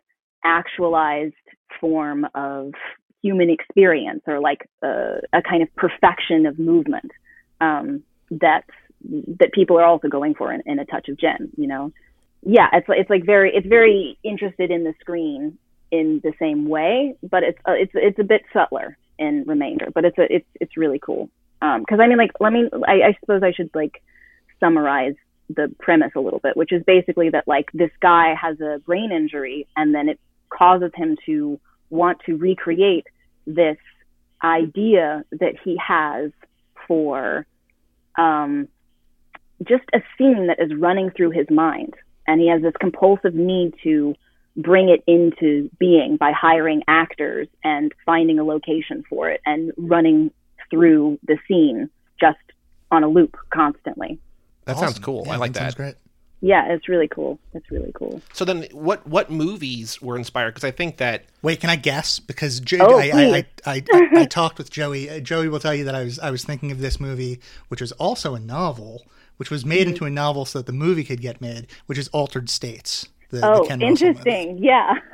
[0.44, 1.34] actualized
[1.80, 2.74] form of
[3.22, 7.12] human experience or like a, a kind of perfection of movement
[7.62, 8.64] um, that
[9.40, 11.92] that people are also going for in, in a touch of Jen, you know
[12.46, 15.58] yeah, it's it's like very it's very interested in the screen
[15.92, 20.06] in the same way, but it's uh, it's it's a bit subtler in Remainder, but
[20.06, 21.30] it's a it's it's really cool.
[21.62, 24.04] Because I mean, like, let me I, I suppose I should like
[24.60, 25.16] summarize
[25.50, 29.12] the premise a little bit, which is basically that like this guy has a brain
[29.12, 33.06] injury, and then it causes him to want to recreate
[33.46, 33.78] this
[34.44, 36.32] idea that he has
[36.88, 37.46] for
[38.18, 38.68] um,
[39.68, 41.94] just a scene that is running through his mind
[42.28, 44.16] and he has this compulsive need to
[44.56, 50.32] bring it into being by hiring actors and finding a location for it and running
[50.70, 52.38] through the scene just
[52.92, 54.20] on a loop constantly.
[54.66, 54.88] That Awesome.
[54.90, 55.24] sounds cool.
[55.26, 55.78] Yeah, I like Sounds that.
[55.78, 55.96] great.
[56.42, 57.40] Yeah, it's really cool.
[57.54, 58.22] It's really cool.
[58.34, 60.52] So then, what what movies were inspired?
[60.54, 62.20] Because I think that Wait, can I guess?
[62.20, 65.10] Because jo- Oh, I, I, I, I, I, I talked with Joey.
[65.10, 67.80] Uh, Joey will tell you that I was I was thinking of this movie, which
[67.80, 69.06] was also a novel,
[69.38, 69.90] which was made Mm-hmm.
[69.92, 73.08] into a novel so that the movie could get made, which is Altered States.
[73.30, 73.88] The, the Oh, Ken Russell movie.
[74.20, 74.58] interesting.
[74.58, 74.96] Yeah.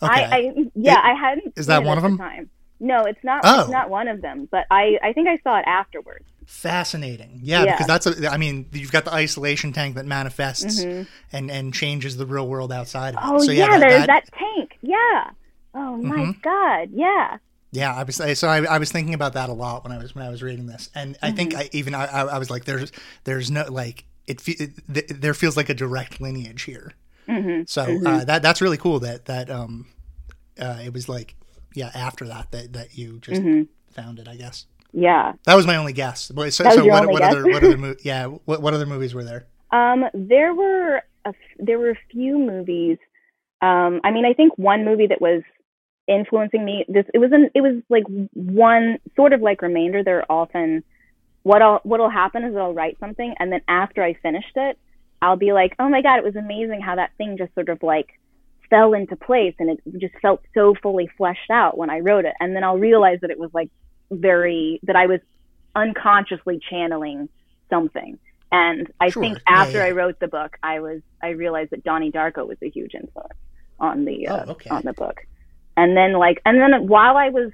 [0.00, 1.54] I, I yeah, I hadn't.
[1.56, 2.18] is that one at of the them?
[2.18, 2.50] Time.
[2.80, 3.42] No, it's not.
[3.44, 3.60] Oh.
[3.62, 4.48] It's not one of them.
[4.50, 6.24] But I, I think I saw it afterwards.
[6.46, 7.40] Fascinating.
[7.42, 7.72] Yeah, Yeah.
[7.72, 8.30] because that's a.
[8.30, 11.06] I mean, you've got the isolation tank that manifests and
[11.50, 13.26] and changes the real world outside of it.
[13.26, 13.34] Mm-hmm.
[13.34, 14.78] Oh so, yeah, that- there's that- that, tank.
[14.82, 15.30] Yeah.
[15.74, 16.40] Oh my Mm-hmm.
[16.42, 16.88] God.
[16.92, 17.38] Yeah.
[17.74, 20.14] Yeah, I was so I, I was thinking about that a lot when I was
[20.14, 21.60] when I was reading this, and I think Mm-hmm.
[21.60, 22.92] I even I, I was like, there's
[23.24, 26.92] there's no like it, fe- it th- there feels like a direct lineage here.
[27.28, 27.62] Mm-hmm.
[27.66, 29.86] So Uh, that that's really cool that that um
[30.60, 31.34] uh, it was like
[31.74, 33.62] yeah after that that that you just Mm-hmm.
[33.94, 34.28] found it.
[34.28, 35.32] I guess Yeah.
[35.44, 36.30] that was my only guess.
[36.34, 37.32] So, so what, what guess?
[37.32, 39.46] other what other mo- yeah what what other movies were there?
[39.70, 42.98] Um, there were a there were a few movies.
[43.62, 45.42] Um, I mean, I think one movie that was
[46.06, 46.84] influencing me.
[46.88, 50.04] This it was an it was like one sort of like remainder.
[50.04, 50.84] There are often
[51.42, 54.78] what I'll what'll happen is I'll write something and then after I finished it,
[55.20, 57.82] I'll be like, oh my god, it was amazing how that thing just sort of
[57.82, 58.08] like
[58.70, 62.34] fell into place and it just felt so fully fleshed out when I wrote it.
[62.40, 63.70] And then I'll realize that it was like
[64.10, 65.20] very that I was
[65.74, 67.28] unconsciously channeling
[67.70, 68.18] something.
[68.50, 69.22] And I Sure.
[69.22, 69.84] think Yeah, after yeah.
[69.84, 73.32] I wrote the book, I was I realized that Donnie Darko was a huge influence
[73.80, 74.70] on the uh, Oh, okay.
[74.70, 75.26] on the book.
[75.76, 77.50] And then like and then while I was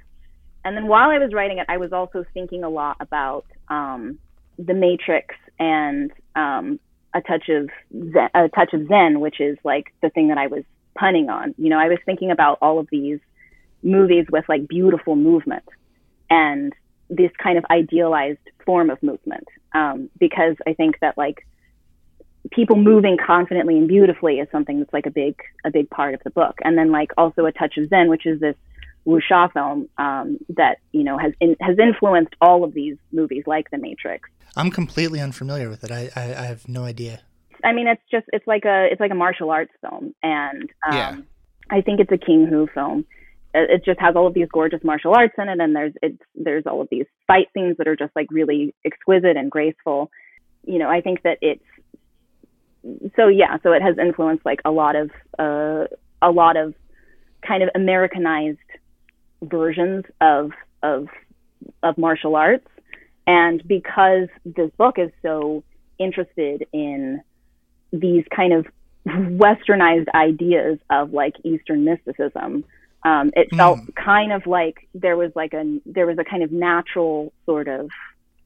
[0.65, 4.19] and then while I was writing it, I was also thinking a lot about um,
[4.57, 6.79] the Matrix and um,
[7.13, 10.47] a touch of Zen, a touch of Zen, which is like the thing that I
[10.47, 10.63] was
[10.95, 11.55] punning on.
[11.57, 13.19] You know, I was thinking about all of these
[13.83, 15.63] movies with like beautiful movement
[16.29, 16.73] and
[17.09, 21.45] this kind of idealized form of movement um, because I think that like
[22.51, 26.21] people moving confidently and beautifully is something that's like a big a big part of
[26.23, 28.55] the book and then like also a touch of zen which is this
[29.05, 33.69] wuxia film um, that you know has in, has influenced all of these movies like
[33.71, 35.91] the matrix I'm completely unfamiliar with it.
[35.91, 37.21] I I, I have no idea.
[37.63, 40.95] i mean it's just it's like a it's like a martial arts film and um,
[40.97, 41.17] Yeah.
[41.69, 43.05] i think it's a king hu film
[43.53, 46.65] it just has all of these gorgeous martial arts in it and there's it's there's
[46.65, 50.11] all of these fight scenes that are just like really exquisite and graceful.
[50.65, 51.63] You know i think that it's
[53.15, 55.09] so yeah so it has influenced like a lot of
[55.39, 55.85] uh,
[56.21, 56.73] a lot of
[57.41, 58.59] kind of americanized
[59.41, 60.51] versions of
[60.83, 61.07] of
[61.83, 62.67] of martial arts.
[63.27, 65.63] And because this book is so
[65.99, 67.21] interested in
[67.91, 68.65] these kind of
[69.07, 72.63] westernized ideas of like eastern mysticism
[73.03, 76.51] um, it felt kind of like there was like a there was a kind of
[76.51, 77.89] natural sort of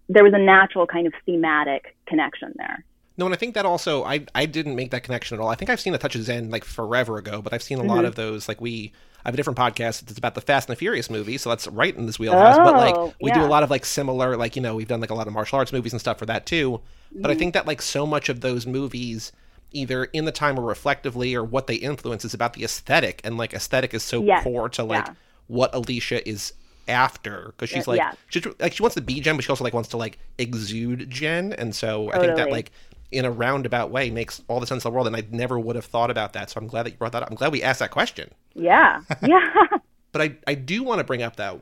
[0.10, 2.86] there was a natural kind of thematic connection there
[3.16, 5.50] No, and I think that also I I didn't make that connection at all.
[5.50, 7.84] I think I've seen a touch of Zen like forever ago, but I've seen a
[7.84, 7.90] Mm-hmm.
[7.94, 8.48] lot of those.
[8.48, 8.92] Like we,
[9.24, 11.68] I have a different podcast that's about the Fast and the Furious movie, so that's
[11.68, 12.58] right in this wheelhouse.
[12.58, 15.00] but like Oh, we do a lot of like similar, like you know, we've done
[15.00, 16.82] like a lot of martial arts movies and stuff for that too.
[17.22, 17.32] But Mm-hmm.
[17.32, 19.32] I think that like so much of those movies,
[19.74, 23.38] either in the time or reflectively, or what they influence is about the aesthetic, and
[23.38, 25.14] like aesthetic is so Yes, core to like yeah.
[25.48, 26.54] what Alicia is
[26.88, 28.14] after because she's Uh, like yeah.
[28.30, 31.10] she's like she wants to be Jen, but she also like wants to like exude
[31.10, 32.72] Jen, and so I think that like
[33.12, 35.76] in a roundabout way makes all the sense in the world, and I never would
[35.76, 36.50] have thought about that.
[36.50, 37.30] So I'm glad that you brought that up.
[37.30, 38.32] I'm glad we asked that question.
[38.56, 39.40] yeah yeah
[40.12, 41.62] But I I do want to bring up though.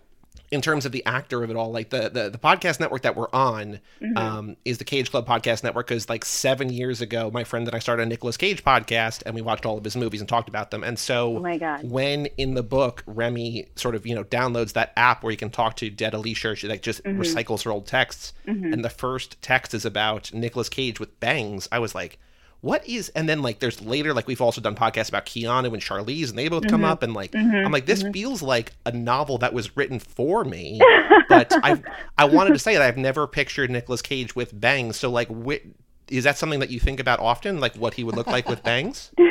[0.51, 3.15] In terms of the actor of it all, like the the, the podcast network that
[3.15, 4.17] we're on Mm-hmm.
[4.17, 5.87] um, is the Cage Club Podcast Network.
[5.87, 9.33] Because like seven years ago, my friend and I started a Nicolas Cage podcast, and
[9.33, 10.83] we watched all of his movies and talked about them.
[10.83, 11.89] And so, Oh my God.
[11.89, 15.51] when in the book Remy sort of you know downloads that app where you can
[15.51, 17.21] talk to dead Alicia, she like just Mm-hmm.
[17.21, 21.69] recycles her old texts, and the first text is about Nicolas Cage with bangs.
[21.71, 22.19] I was like,
[22.61, 23.09] what is?
[23.09, 26.37] And then like there's later like we've also done podcasts about Keanu and Charlize, and
[26.37, 26.91] they both come mm-hmm.
[26.91, 27.65] up, and like mm-hmm.
[27.65, 28.11] I'm like this mm-hmm.
[28.11, 30.79] feels like a novel that was written for me,
[31.29, 31.81] but I
[32.17, 34.97] I wanted to say that I've never pictured Nicolas Cage with bangs.
[34.97, 35.65] So like, wh-
[36.07, 38.63] is that something that you think about often, like what he would look like with
[38.63, 39.11] bangs?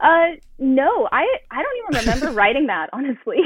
[0.00, 2.88] Uh, no, I I don't even remember writing that.
[2.94, 3.36] Honestly,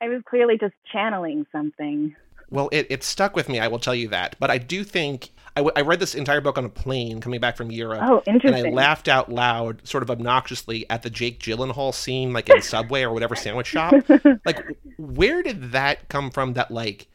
[0.00, 2.14] I was clearly just channeling something.
[2.48, 4.36] Well, it, it stuck with me, I will tell you that.
[4.38, 7.38] But I do think I, w- I read this entire book on a plane coming
[7.40, 8.00] back from Europe.
[8.02, 12.48] Oh, And I laughed out loud, sort of obnoxiously, at the Jake Gyllenhaal scene, like
[12.48, 13.94] in Subway or whatever sandwich shop.
[14.46, 14.64] Like,
[14.96, 16.54] where did that come from?
[16.54, 17.06] That like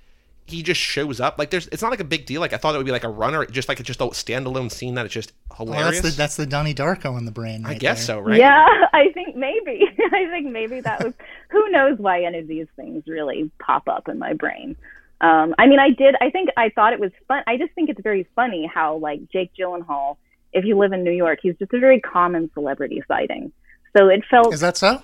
[0.46, 1.38] he just shows up.
[1.38, 2.40] Like there's, it's not like a big deal.
[2.42, 4.72] Like I thought it would be like a runner, just like it's just a standalone
[4.72, 6.02] scene that it's just Well, hilarious.
[6.02, 7.66] that's the that's the Donnie Darko in the brain.
[7.66, 8.18] I guess there.
[8.18, 8.40] so, right?
[8.40, 9.84] Yeah, I think maybe.
[10.14, 11.14] I think maybe that was.
[11.50, 14.76] who knows why any of these things really pop up in my brain?
[15.20, 16.16] Um, I mean, I did.
[16.22, 17.44] I think I thought it was fun.
[17.48, 20.18] I just think it's very funny how like Jake Gyllenhaal,
[20.54, 23.52] if you live in New York, he's just a very common celebrity sighting.
[23.96, 24.54] So it felt.
[24.54, 25.02] Is that so?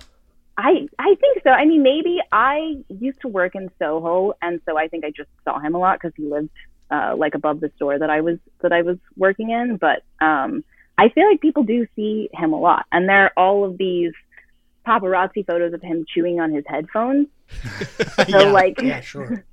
[0.58, 1.50] I I think so.
[1.50, 5.30] I mean, maybe I used to work in Soho, and so I think I just
[5.44, 6.50] saw him a lot because he lived
[6.92, 9.78] uh, like above the store that I was that I was working in.
[9.78, 10.64] But um,
[10.98, 14.14] I feel like people do see him a lot, and there are all of these
[14.86, 17.28] paparazzi photos of him chewing on his headphones.
[18.16, 19.44] So yeah, like, yeah, sure.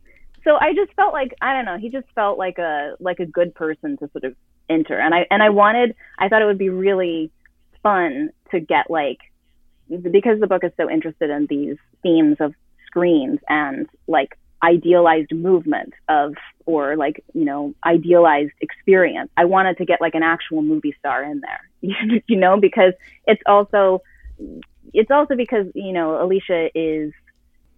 [0.51, 1.79] So I just felt like I don't know.
[1.79, 4.35] He just felt like a like a good person to sort of
[4.69, 5.95] enter, and I and I wanted.
[6.19, 7.31] I thought it would be really
[7.85, 9.19] fun to get like
[9.89, 12.55] because the book is so interested in these themes of
[12.87, 16.35] screens and like idealized movement of
[16.67, 21.25] or like you know idealized experience i wanted to get like an actual movie star
[21.25, 22.93] in there you know because
[23.27, 24.03] it's also
[24.93, 27.11] it's also because you know alicia is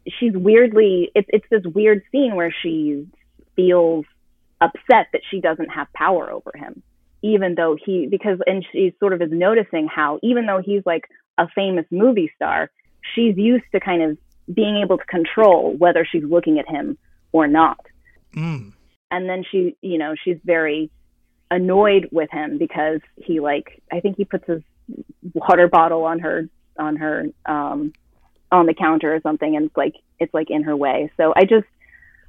[0.09, 3.07] she's weirdly it's it's this weird scene where she
[3.57, 4.05] feels
[4.61, 6.83] upset that she doesn't have power over him
[7.23, 11.05] even though he because and she sort of is noticing how even though he's like
[11.39, 12.71] a famous movie star
[13.15, 14.19] she's used to kind of
[14.53, 16.99] being able to control whether she's looking at him
[17.33, 17.79] or not
[18.35, 18.73] Mm.
[19.11, 20.91] and then she you know she's very
[21.51, 24.63] annoyed with him because he like i think he puts his
[25.35, 27.93] water bottle on her on her um
[28.53, 31.43] on the counter or something and it's like it's like in her way so i
[31.43, 31.67] just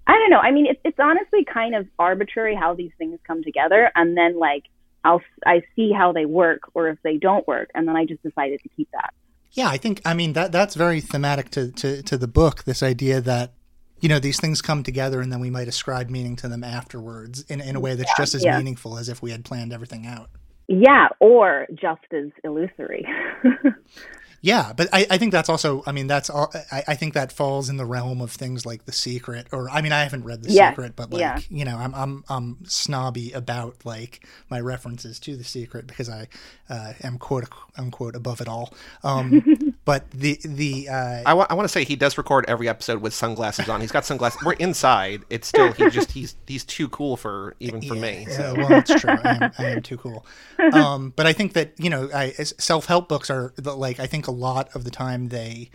[0.08, 3.44] i don't know i mean it's it's honestly kind of arbitrary how these things come
[3.44, 4.64] together and then like
[5.04, 8.24] i'll i see how they work or if they don't work and then i just
[8.24, 9.14] decided to keep that
[9.52, 12.64] Yeah, I think I mean that that's very thematic to, to, to the book.
[12.64, 13.54] This idea that
[14.00, 17.44] you know these things come together and then we might ascribe meaning to them afterwards
[17.44, 18.58] in in a way that's just as yeah.
[18.58, 20.30] meaningful as if we had planned everything out.
[20.68, 23.06] yeah or just as illusory
[24.46, 27.32] Yeah, but I, I think that's also I mean that's all I, I think that
[27.32, 30.44] falls in the realm of things like The Secret or I mean I haven't read
[30.44, 31.40] The Yes, Secret, but like yeah.
[31.50, 36.28] you know I'm I'm I'm snobby about like my references to The Secret because I
[36.70, 37.46] uh, am quote
[37.78, 38.74] unquote above it all.
[39.02, 43.14] Um, but the the uh, I want to say he does record every episode with
[43.14, 43.80] sunglasses on.
[43.80, 44.42] He's got sunglasses.
[44.44, 45.24] We're inside.
[45.30, 48.26] It's still he just he's he's too cool for even for me.
[48.28, 48.56] Yeah, So.
[48.58, 49.10] well, that's true.
[49.12, 50.26] I am, I am too cool.
[50.74, 54.06] Um, but I think that you know, I, self help books are the- like I
[54.08, 55.70] think a lot of the time they,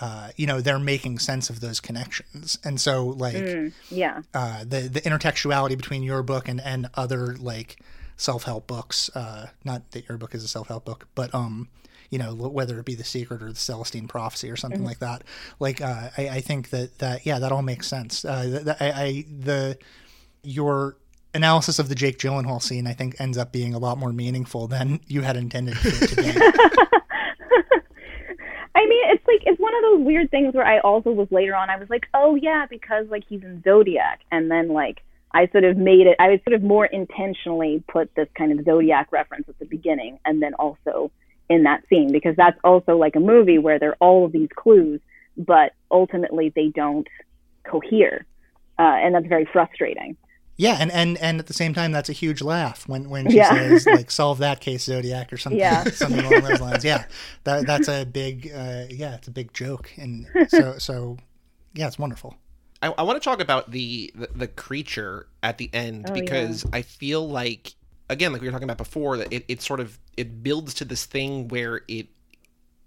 [0.00, 4.88] uh, you know, they're making sense of those connections, and so like yeah uh, the
[4.88, 7.80] the intertextuality between your book and and other like
[8.16, 9.10] self help books.
[9.14, 11.68] Uh, not that your book is a self help book, but um.
[12.10, 15.24] You know, whether it be the Secret or the Celestine Prophecy or something like that.
[15.60, 18.24] Like, uh, I, I think that that yeah, that all makes sense.
[18.24, 19.76] Uh, I, I the
[20.42, 20.96] your
[21.34, 24.66] analysis of the Jake Gyllenhaal scene, I think, ends up being a lot more meaningful
[24.66, 26.86] than you had intended for it to be.
[29.28, 31.68] Like it's one of those weird things where I also was later on.
[31.68, 35.64] I was like, oh yeah, because like he's in Zodiac, and then like I sort
[35.64, 36.16] of made it.
[36.18, 40.42] I sort of more intentionally put this kind of Zodiac reference at the beginning, and
[40.42, 41.10] then also
[41.50, 44.48] in that scene because that's also like a movie where there are all of these
[44.54, 45.00] clues,
[45.36, 47.06] but ultimately they don't
[47.64, 48.24] cohere,
[48.78, 50.16] uh, and that's very frustrating.
[50.58, 53.36] Yeah, and, and and at the same time, that's a huge laugh when when she
[53.36, 53.48] Yeah.
[53.54, 55.84] says like solve that case Zodiac or something Yeah.
[55.92, 56.84] something along those lines.
[56.84, 57.04] Yeah,
[57.44, 61.16] that that's a big uh, yeah, it's a big joke, and so so
[61.74, 62.36] yeah, it's wonderful.
[62.82, 66.64] I, I want to talk about the, the the creature at the end Oh, because
[66.72, 67.74] I feel like
[68.10, 70.84] again, like we were talking about before, that it, it sort of it builds to
[70.84, 72.06] this thing where it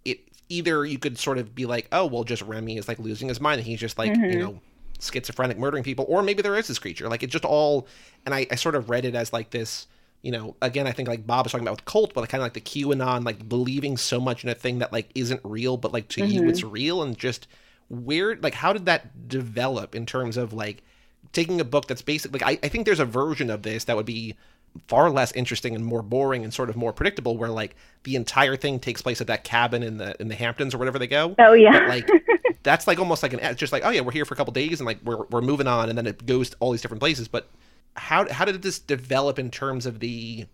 [0.06, 3.28] it either you could sort of be like, oh well, just Remy is like losing
[3.30, 4.60] his mind and he's just like you know
[5.02, 7.10] schizophrenic murdering people, or maybe there is this creature.
[7.10, 7.88] Like it just all,
[8.26, 9.88] and I, I sort of read it as like this.
[10.22, 12.42] You know, again, I think like Bob was talking about with cult, but like, kind
[12.42, 15.78] of like the QAnon, like believing so much in a thing that like isn't real,
[15.78, 16.50] but like to you mm-hmm.
[16.50, 17.48] it's real, and just
[17.90, 18.44] weird.
[18.44, 20.84] Like, how did that develop in terms of like
[21.34, 22.40] taking a book that's basically?
[22.40, 24.36] Like, I, I think there's a version of this that would be
[24.88, 28.56] far less interesting and more boring and sort of more predictable, where like the entire
[28.56, 31.36] thing takes place at that cabin in the in the Hamptons or whatever they go.
[31.40, 32.10] Oh yeah, But like
[32.64, 34.54] that's like almost like an it's just like oh yeah we're here for a couple
[34.54, 37.02] days and like we're we're moving on and then it goes to all these different
[37.02, 37.28] places.
[37.28, 37.50] But
[37.96, 40.46] how how did this develop in terms of the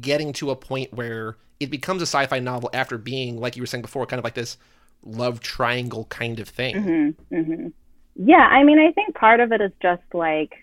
[0.00, 3.66] getting to a point where it becomes a sci-fi novel after being like you were
[3.66, 4.56] saying before kind of like this
[5.02, 6.76] love triangle kind of thing.
[6.76, 7.66] Mm-hmm, mm-hmm.
[8.16, 10.54] Yeah, I mean, I think part of it is just like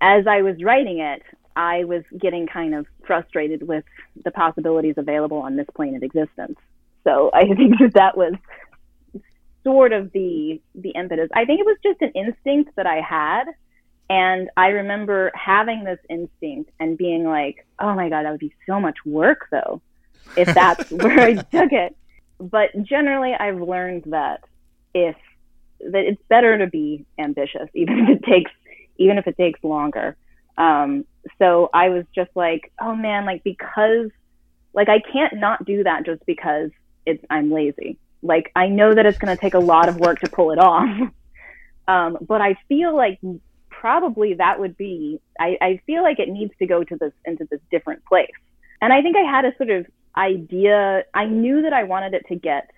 [0.00, 1.22] as I was writing it,
[1.56, 3.84] I was getting kind of frustrated with
[4.24, 6.58] the possibilities available on this plane of existence.
[7.04, 8.34] So I think that that was
[9.64, 11.28] sort of the the impetus.
[11.34, 13.44] I think it was just an instinct that I had
[14.10, 18.54] And I remember having this instinct and being like, oh my God, that would be
[18.66, 19.80] so much work though,
[20.36, 21.96] if that's where I took it.
[22.38, 24.40] But generally, I've learned that
[24.94, 25.16] if
[25.80, 28.50] that it's better to be ambitious, even if it takes
[28.98, 30.16] even if it takes longer.
[30.58, 31.06] Um,
[31.38, 34.10] so I was just like, oh man, like because
[34.74, 36.70] like I can't not do that just because
[37.06, 37.98] it's I'm lazy.
[38.22, 40.58] Like I know that it's going to take a lot of work to pull it
[40.58, 40.88] off.
[41.88, 43.20] um, but I feel like
[43.68, 47.46] probably that would be I, I feel like it needs to go to this into
[47.50, 48.30] this different place.
[48.80, 51.04] And I think I had a sort of idea.
[51.12, 52.70] I knew that I wanted it to get.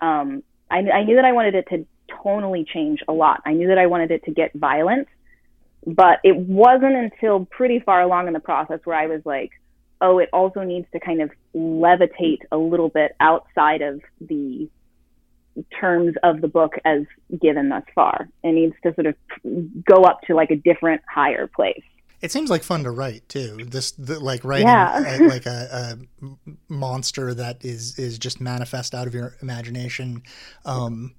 [0.00, 3.42] Um, I, I knew that I wanted it to tonally change a lot.
[3.44, 5.08] I knew that I wanted it to get violent,
[5.86, 9.50] but it wasn't until pretty far along in the process where I was like,
[10.00, 14.68] oh, it also needs to kind of levitate a little bit outside of the
[15.80, 17.02] terms of the book as
[17.40, 18.28] given thus far.
[18.42, 19.14] It needs to sort of
[19.84, 21.82] go up to like a different, higher place.
[22.20, 23.58] It seems like fun to write too.
[23.66, 25.18] This the, like writing yeah.
[25.18, 26.28] a, like a, a,
[26.68, 30.22] monster that is is just manifest out of your imagination.
[30.64, 31.14] Um,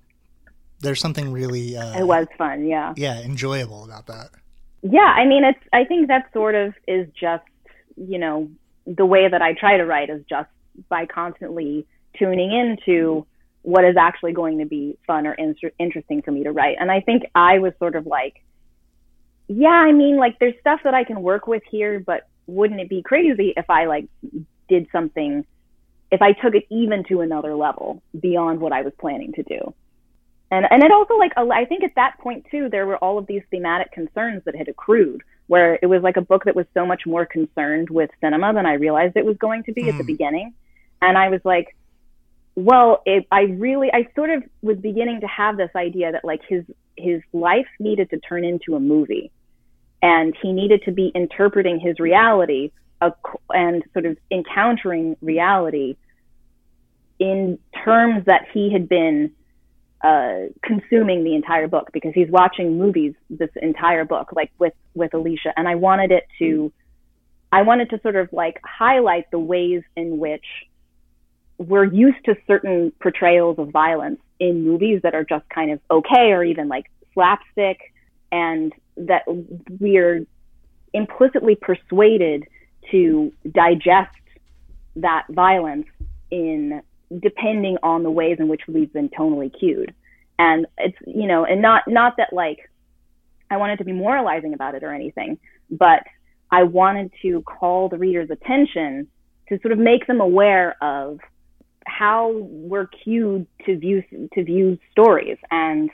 [0.80, 4.32] there's something really uh, it was fun, yeah, yeah, enjoyable about that.
[4.82, 7.44] Yeah, I mean, it's I think that sort of is just
[7.96, 8.50] you know
[8.86, 10.50] the way that I try to write is just
[10.90, 13.26] by constantly tuning into
[13.62, 16.78] what is actually going to be fun or in- interesting for me to write.
[16.80, 18.44] And I think I was sort of like,
[19.48, 22.90] yeah, I mean, like there's stuff that I can work with here, but wouldn't it
[22.90, 24.06] be crazy if I like
[24.70, 25.46] did something,
[26.12, 29.74] if I took it even to another level beyond what I was planning to do?
[30.52, 33.26] And and it also like I think at that point too, there were all of
[33.26, 36.86] these thematic concerns that had accrued, where it was like a book that was so
[36.86, 39.90] much more concerned with cinema than I realized it was going to be mm.
[39.90, 40.08] at the hmm.
[40.08, 40.54] beginning.
[41.02, 41.76] And I was like,
[42.56, 46.42] well, it, I really, I sort of was beginning to have this idea that like
[46.48, 46.64] his
[46.98, 49.30] his life needed to turn into a movie,
[50.02, 52.72] and he needed to be interpreting his reality
[53.50, 55.98] and sort of encountering reality
[57.20, 59.32] in terms that he had been
[60.06, 65.16] uh, consuming the entire book because he's watching movies this entire book, like with with
[65.16, 66.72] Alicia, and I wanted it to,
[67.52, 70.46] I wanted to sort of like highlight the ways in which
[71.58, 76.34] we're used to certain portrayals of violence in movies that are just kind of okay
[76.34, 76.86] or even like
[77.16, 77.80] slapstick,
[78.32, 79.24] and that
[79.80, 80.28] we're
[80.94, 82.44] implicitly persuaded
[82.92, 84.16] to digest
[84.98, 85.88] that violence
[86.30, 86.84] in
[87.22, 89.94] depending on the ways in which we've been tonally cued.
[90.38, 92.70] And it's, you know, and not, not that like
[93.50, 95.38] I wanted to be moralizing about it or anything,
[95.70, 96.04] but
[96.52, 99.08] I wanted to call the reader's attention
[99.50, 101.20] to sort of make them aware of
[101.86, 104.04] how we're cued to view,
[104.34, 105.90] to view stories and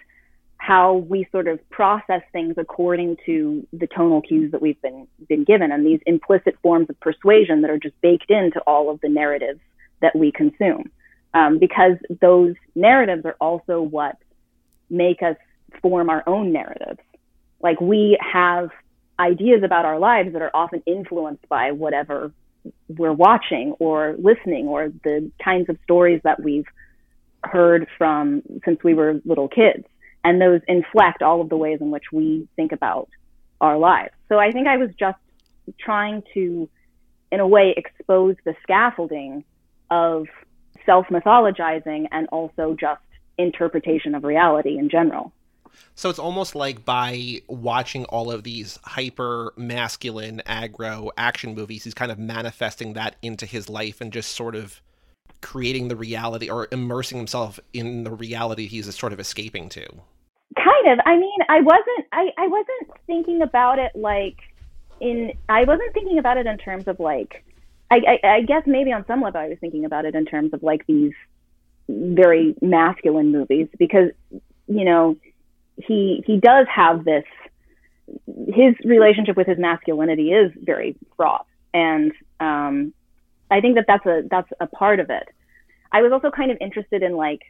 [0.61, 5.43] how we sort of process things according to the tonal cues that we've been been
[5.43, 9.09] given and these implicit forms of persuasion that are just baked into all of the
[9.09, 9.59] narratives
[10.01, 10.89] that we consume
[11.33, 14.17] um, because those narratives are also what
[14.89, 15.37] make us
[15.81, 16.99] form our own narratives.
[17.61, 18.69] Like we have
[19.19, 22.31] ideas about our lives that are often influenced by whatever
[22.87, 26.65] we're watching or listening or the kinds of stories that we've
[27.43, 29.85] heard from since we were little kids.
[30.23, 33.09] And those inflect all of the ways in which we think about
[33.59, 34.11] our lives.
[34.29, 35.17] So I think I was just
[35.79, 36.69] trying to,
[37.31, 39.43] in a way, expose the scaffolding
[39.89, 40.27] of
[40.85, 43.01] self mythologizing and also just
[43.37, 45.31] interpretation of reality in general.
[45.95, 51.93] So it's almost like by watching all of these hyper masculine aggro action movies, he's
[51.93, 54.81] kind of manifesting that into his life and just sort of
[55.41, 59.85] creating the reality or immersing himself in the reality he's sort of escaping to.
[60.55, 60.99] Kind of.
[61.05, 64.37] I mean, I wasn't I, I wasn't thinking about it like
[64.99, 67.43] in I wasn't thinking about it in terms of like
[67.91, 70.63] I, I, guess maybe on some level I was thinking about it in terms of
[70.63, 71.13] like these
[71.89, 74.11] very masculine movies because
[74.67, 75.17] you know
[75.75, 77.25] he he does have this
[78.53, 82.93] his relationship with his masculinity is very fraught and um
[83.49, 85.27] I think that that's a that's a part of it.
[85.91, 87.41] I was also kind of interested in like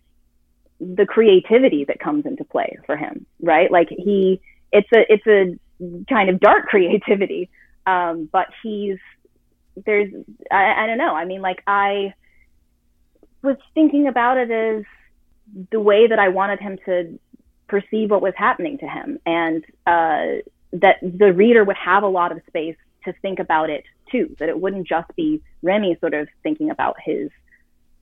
[0.79, 3.71] the creativity that comes into play for him, right?
[3.71, 7.49] Like he it's a it's a kind of dark creativity
[7.87, 8.97] um but he's
[9.75, 10.11] there's
[10.51, 11.15] I, I don't know.
[11.15, 12.13] I mean, like I
[13.41, 14.83] was thinking about it as
[15.71, 17.19] the way that I wanted him to
[17.67, 20.41] perceive what was happening to him, and uh,
[20.73, 24.35] that the reader would have a lot of space to think about it too.
[24.39, 27.29] That it wouldn't just be Remy sort of thinking about his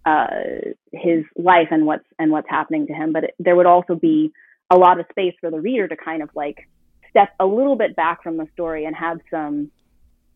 [0.05, 3.95] uh, his life and what's and what's happening to him, but it, there would also
[3.95, 4.32] be
[4.70, 6.67] a lot of space for the reader to kind of like
[7.09, 9.72] step a little bit back from the story and have some,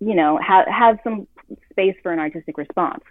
[0.08, 1.28] you know, have have some
[1.70, 3.04] space for an artistic response.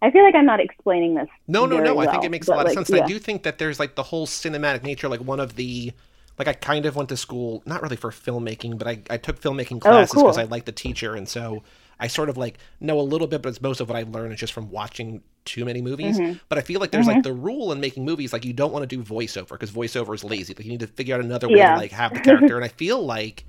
[0.00, 1.28] I feel like I'm not explaining this.
[1.46, 1.98] No, no, no.
[1.98, 2.88] I think it makes a lot of like, sense.
[2.88, 3.04] And yeah.
[3.04, 5.92] I do think that there's like the whole cinematic nature, like one of the
[6.38, 9.40] like I kind of went to school, not really for filmmaking, but I, I took
[9.40, 10.24] filmmaking classes cool.
[10.24, 11.62] because I liked the teacher, and so
[12.00, 14.32] I sort of like know a little bit, but it's most of what I've learned
[14.32, 16.18] is just from watching too many movies.
[16.18, 16.38] Mm-hmm.
[16.48, 18.88] But I feel like there's like the rule in making movies, like you don't want
[18.88, 20.54] to do voiceover because voiceover is lazy.
[20.54, 21.74] Like you need to figure out another way Yeah.
[21.74, 22.56] to like have the character.
[22.56, 23.44] and I feel like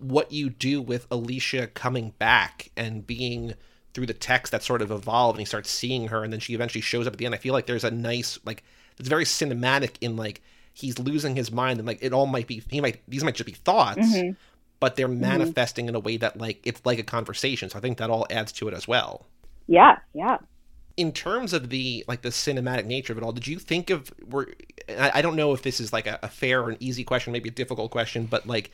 [0.00, 3.54] what you do with Alicia coming back and being
[3.92, 6.54] through the text that sort of evolved and he starts seeing her and then she
[6.54, 7.34] eventually shows up at the end.
[7.34, 8.64] I feel like there's a nice like
[8.98, 12.62] it's very cinematic in like he's losing his mind and like it all might be
[12.70, 14.32] he might these might just be thoughts Mm-hmm.
[14.80, 17.70] but they're manifesting in a way that like it's like a conversation.
[17.70, 19.26] So I think that all adds to it as well.
[19.66, 20.38] Yeah, yeah.
[20.96, 24.12] In terms of the like the cinematic nature of it all, did you think of
[24.26, 24.48] were
[24.88, 27.32] I, I don't know if this is like a, a fair or an easy question,
[27.32, 28.70] maybe a difficult question, but like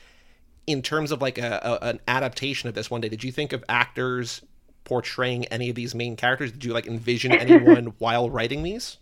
[0.71, 3.53] in terms of like a, a an adaptation of this one day, did you think
[3.53, 4.43] of actors
[4.85, 6.53] portraying any of these main characters?
[6.53, 8.97] Did you like envision anyone while writing these?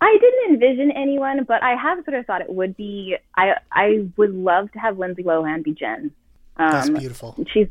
[0.00, 3.16] I didn't envision anyone, but I have sort of thought it would be.
[3.36, 6.10] I I would love to have Lindsay Lohan be Jen.
[6.56, 7.36] That's Um, beautiful.
[7.52, 7.68] she's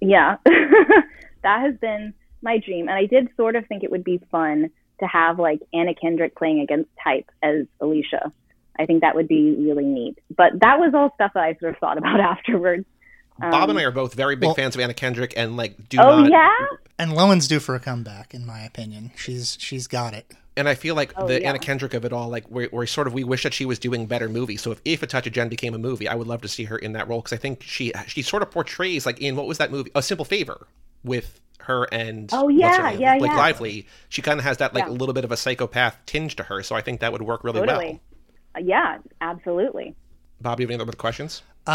[0.00, 2.12] yeah that has been
[2.42, 4.68] my dream and i did sort of think it would be fun
[4.98, 8.32] to have like anna kendrick playing against type as alicia
[8.78, 11.74] i think that would be really neat but that was all stuff that i sort
[11.74, 12.84] of thought about afterwards
[13.40, 15.88] Bob and um, I are both very big well- fans of Anna Kendrick and like
[15.88, 16.54] do oh not yeah
[16.98, 19.10] And Lohan's due for a comeback, in my opinion.
[19.16, 20.30] She's she's got it.
[20.56, 21.48] and I feel like Oh, the yeah.
[21.48, 23.78] Anna Kendrick of it all, like we're, we're sort of we wish that she was
[23.80, 24.60] doing better movies.
[24.60, 26.64] So if, if a Touch of Jen became a movie, I would love to see
[26.64, 29.46] her in that role because I think she she sort of portrays like in what
[29.46, 30.66] was that movie, A Simple Favor,
[31.02, 33.00] with her and Oh, what's her yeah, name?
[33.00, 33.36] yeah, Blake yeah.
[33.38, 33.86] Lively.
[34.10, 34.90] She kind of has that like Yeah.
[34.90, 37.42] a little bit of a psychopath tinge to her, so I think that would work
[37.44, 38.00] really totally well.
[38.60, 39.94] Yeah absolutely
[40.40, 41.42] Bob, do you have any other questions?
[41.66, 41.70] Uh,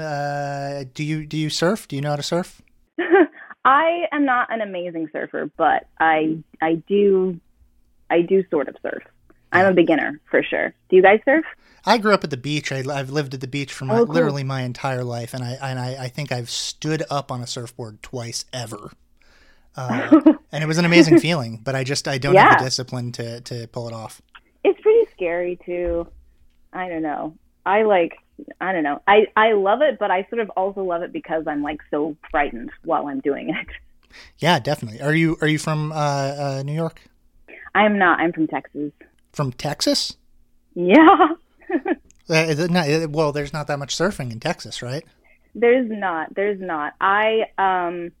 [0.00, 1.88] uh, do you do you surf?
[1.88, 2.62] Do you know how to surf?
[3.64, 7.40] i am not an amazing surfer but i i do
[8.10, 9.02] i do sort of surf
[9.52, 11.44] i'm a beginner for sure do you guys surf
[11.84, 12.70] I grew up at the beach.
[12.70, 14.14] I, I've lived at the beach for my, Oh, cool.
[14.14, 17.46] literally my entire life, and I and I, I think I've stood up on a
[17.48, 18.92] surfboard twice ever.
[19.76, 20.20] Uh,
[20.52, 23.40] and it was an amazing feeling, but I just I don't have the discipline to
[23.40, 24.22] to pull it off.
[24.64, 26.06] It's pretty scary too.
[26.72, 27.34] I don't know.
[27.66, 28.12] I like
[28.60, 29.00] I don't know.
[29.06, 32.16] I I love it, but I sort of also love it because I'm like so
[32.30, 33.66] frightened while I'm doing it.
[34.38, 35.00] Yeah, definitely.
[35.00, 37.00] Are you are you from uh, uh, New York?
[37.74, 38.20] I'm not.
[38.20, 38.92] I'm from Texas.
[39.32, 40.16] From Texas?
[40.74, 41.28] Yeah.
[42.30, 45.04] Uh, not- uh, well, there's not that much surfing in Texas, right?
[45.54, 46.34] There's not.
[46.34, 46.92] There's not.
[47.00, 48.12] I um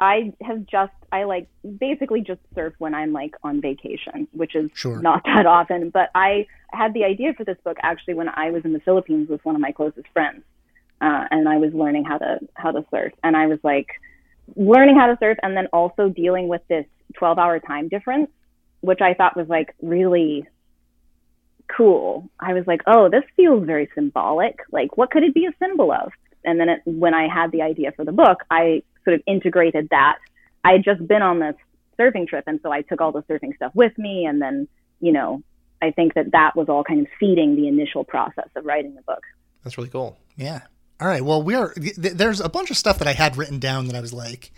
[0.00, 1.46] I have just I like
[1.78, 5.00] basically just surf when I'm like on vacation, which is Sure.
[5.00, 5.90] not that often.
[5.90, 9.28] But I had the idea for this book actually when I was in the Philippines
[9.28, 10.42] with one of my closest friends,
[11.00, 13.86] uh, and I was learning how to how to surf, and I was like
[14.56, 16.84] learning how to surf, and then also dealing with this
[17.14, 18.30] 12 hour time difference,
[18.80, 20.48] which I thought was like really
[21.76, 22.28] cool.
[22.40, 24.58] I was like, oh, this feels very symbolic.
[24.72, 26.10] Like, what could it be a symbol of?
[26.44, 29.88] And then it, when I had the idea for the book, I sort of integrated
[29.90, 30.18] that.
[30.64, 31.54] I had just been on this
[31.98, 34.26] surfing trip, and so I took all the surfing stuff with me.
[34.26, 34.66] And then,
[35.00, 35.42] you know,
[35.82, 39.02] I think that that was all kind of feeding the initial process of writing the
[39.02, 39.22] book.
[39.62, 40.18] That's really cool.
[40.36, 40.62] Yeah.
[41.00, 41.22] All right.
[41.22, 44.00] Well, we're th- there's a bunch of stuff that I had written down that I
[44.00, 44.52] was like,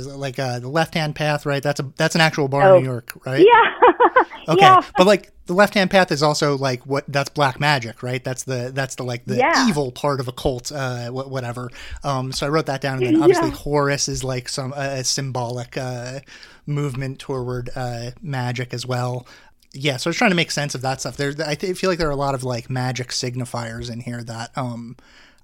[0.00, 1.62] like uh, the left hand path, right?
[1.62, 2.76] That's a that's an actual bar Oh.
[2.76, 3.44] in New York, right?
[3.46, 3.72] Yeah.
[4.46, 4.60] Okay.
[4.60, 4.82] yeah.
[4.98, 8.22] But like the left hand path is also like what that's black magic, right?
[8.22, 9.66] That's the that's the like the Yeah.
[9.70, 11.70] evil part of a cult, uh, whatever.
[12.02, 13.54] Um, so I wrote that down, and then obviously Yeah.
[13.54, 16.20] Horus is like some uh, a symbolic uh,
[16.66, 19.26] movement toward uh, magic as well.
[19.72, 21.16] Yeah, so I was trying to make sense of that stuff.
[21.16, 24.22] There, I th- feel like there are a lot of like magic signifiers in here
[24.24, 24.96] that um,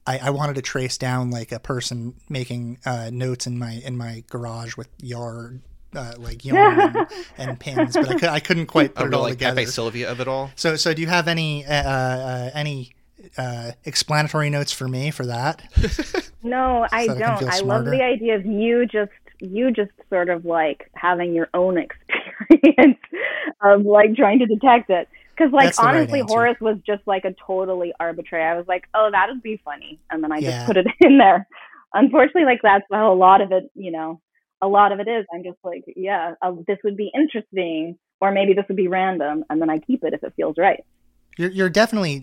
[0.06, 3.96] I, I wanted to trace down like a person making uh, notes in my in
[3.96, 5.60] my garage with yard
[5.94, 7.06] uh, like yarn and,
[7.38, 9.56] and pins, but I, cou- I couldn't quite put A it real all like together.
[9.56, 10.50] Pepe Sylvia of it all.
[10.56, 12.94] So, so do you have any uh, uh, any
[13.36, 15.62] uh, explanatory notes for me for that?
[16.42, 17.38] No, I So that don't.
[17.40, 21.50] feel I love the idea of you just you just sort of like having your
[21.52, 21.76] own
[22.48, 22.98] experience
[23.60, 25.06] of like trying to detect it.
[25.40, 26.28] Because like right honestly, answer.
[26.32, 28.44] Horace was just like a totally arbitrary.
[28.44, 30.50] I was like, oh, that would be funny, and then I Yeah.
[30.52, 31.46] just put it in there.
[31.94, 34.20] Unfortunately, like that's how a lot of it, you know,
[34.60, 35.24] a lot of it is.
[35.34, 39.44] I'm just like, yeah, uh, this would be interesting, or maybe this would be random,
[39.48, 40.84] and then I keep it if it feels right.
[41.40, 42.22] You're, you're definitely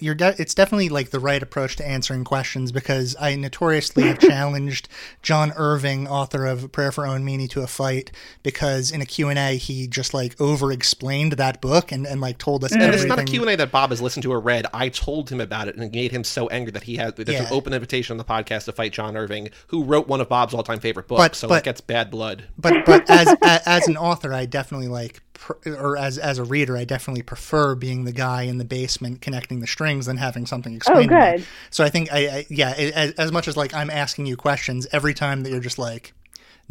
[0.00, 4.18] you're de- it's definitely like the right approach to answering questions because I notoriously have
[4.30, 4.86] challenged
[5.22, 9.30] John Irving, author of Prayer for Owen Meany, to a fight because in a Q
[9.30, 12.82] and A he just like over explained that book and, and like told us And
[12.82, 13.06] everything.
[13.10, 14.66] it's not a Q&A that Bob has listened to or read.
[14.74, 17.28] I told him about it and it made him so angry that he had there's
[17.30, 17.46] Yeah.
[17.46, 20.52] an open invitation on the podcast to fight John Irving, who wrote one of Bob's
[20.52, 21.18] all-time favorite books.
[21.20, 22.44] But- so but- it gets bad blood.
[22.58, 25.22] but but as a, as an author, I definitely like,
[25.66, 29.60] or as as a reader, I definitely prefer being the guy in the basement connecting
[29.60, 31.08] the strings than having something explained.
[31.10, 31.20] to me.
[31.22, 31.46] Oh, good.
[31.70, 34.86] So I think I, I yeah, as, as much as like I'm asking you questions
[34.92, 36.12] every time that you're just like.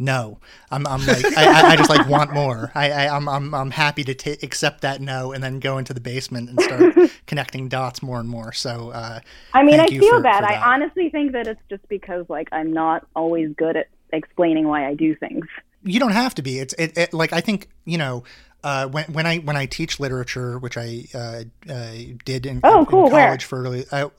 [0.02, 0.38] No,
[0.70, 0.86] I'm.
[0.86, 2.72] I'm like I, I- just like want more.
[2.74, 3.28] I, I I'm.
[3.28, 3.52] I'm.
[3.54, 7.10] I'm happy to ta accept that no, and then go into the basement and start
[7.26, 8.54] connecting dots more and more.
[8.54, 9.20] So, uh,
[9.52, 10.42] I mean, I feel for- bad.
[10.42, 14.66] for I honestly think that it's just because like I'm not always good at explaining
[14.66, 15.44] why I do things.
[15.82, 16.58] you don't have to be.
[16.60, 18.24] It's it, it like I think you know
[18.64, 21.92] uh, when when I when I teach literature, which I uh, uh,
[22.24, 23.10] did in, Oh, in cool.
[23.10, 23.26] Where?
[23.26, 23.84] college for early.
[23.92, 24.10] I,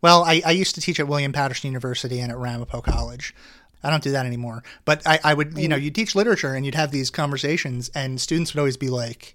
[0.00, 3.34] well, I, I used to teach at William Paterson University and at Ramapo College.
[3.82, 4.62] I don't do that anymore.
[4.84, 8.20] But I, I would, you know, you teach literature and you'd have these conversations, and
[8.20, 9.34] students would always be like,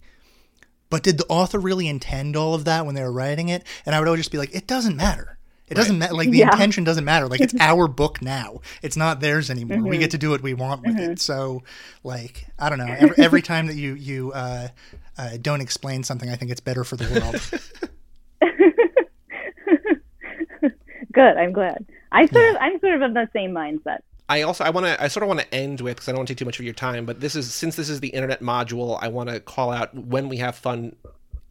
[0.89, 3.93] "But did the author really intend all of that when they were writing it?" And
[3.95, 5.38] I would always just be like, "It doesn't matter."
[5.68, 6.13] It doesn't matter.
[6.13, 6.51] Like the Yeah.
[6.51, 7.28] intention doesn't matter.
[7.28, 8.61] Like it's our book now.
[8.82, 9.82] It's not theirs anymore.
[9.82, 11.20] We get to do what we want with it.
[11.20, 11.63] So,
[12.03, 12.95] like I don't know.
[12.97, 14.70] Every, every time that you you uh,
[15.18, 18.41] uh, don't explain something, I think it's better for the world.
[21.13, 21.38] Good.
[21.38, 21.86] I'm glad.
[22.11, 23.99] I sort of I'm sort of of the same mindset.
[24.30, 26.20] I also I want to I sort of want to end with because I don't
[26.20, 28.09] want to take too much of your time, but this is since this is the
[28.09, 30.95] internet module, I want to call out when we have fun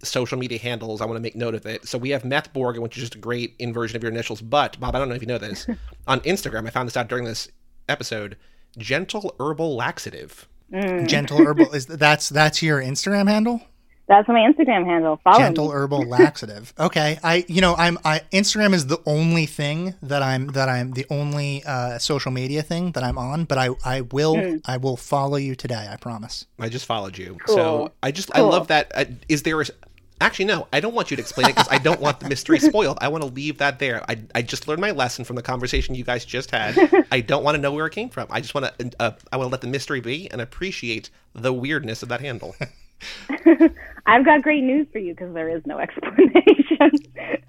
[0.02, 1.00] social media handles.
[1.00, 1.86] I want to make note of it.
[1.86, 4.40] So we have Meth Borgen, which is just a great inversion of your initials.
[4.40, 5.66] But Bob, I don't know if you know this.
[6.06, 7.48] On Instagram, I found this out during this
[7.88, 8.36] episode.
[8.76, 10.48] Gentle herbal laxative.
[10.72, 11.06] Mm.
[11.08, 13.62] Gentle herbal is that's that's your Instagram handle.
[14.08, 15.20] That's my Instagram handle.
[15.24, 15.74] Follow Gentle me.
[15.74, 16.72] herbal laxative.
[16.78, 20.92] Okay, I you know I'm I Instagram is the only thing that I'm that I'm
[20.92, 23.44] the only uh, social media thing that I'm on.
[23.44, 25.88] But I I will I will follow you today.
[25.90, 26.46] I promise.
[26.58, 27.38] I just followed you.
[27.46, 27.56] Cool.
[27.56, 28.92] So I just I love that.
[28.94, 29.64] Uh, is there a
[30.20, 30.66] Actually, no.
[30.72, 32.96] I don't want you to explain it because I don't want the mystery spoiled.
[33.02, 34.02] I want to leave that there.
[34.08, 37.06] I, I just learned my lesson from the conversation you guys just had.
[37.12, 38.26] I don't want to know where it came from.
[38.30, 38.90] I just want to.
[38.98, 42.56] Uh, I want to let the mystery be and appreciate the weirdness of that handle.
[44.06, 46.90] I've got great news for you because there is no explanation.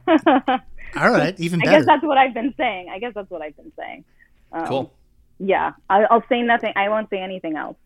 [0.96, 1.72] All right, even better.
[1.72, 2.90] I guess that's what I've been saying.
[2.90, 4.06] I guess that's what I've been saying.
[4.52, 4.94] Um, Cool.
[5.40, 6.74] Yeah, I, I'll say nothing.
[6.76, 7.78] I won't say anything else.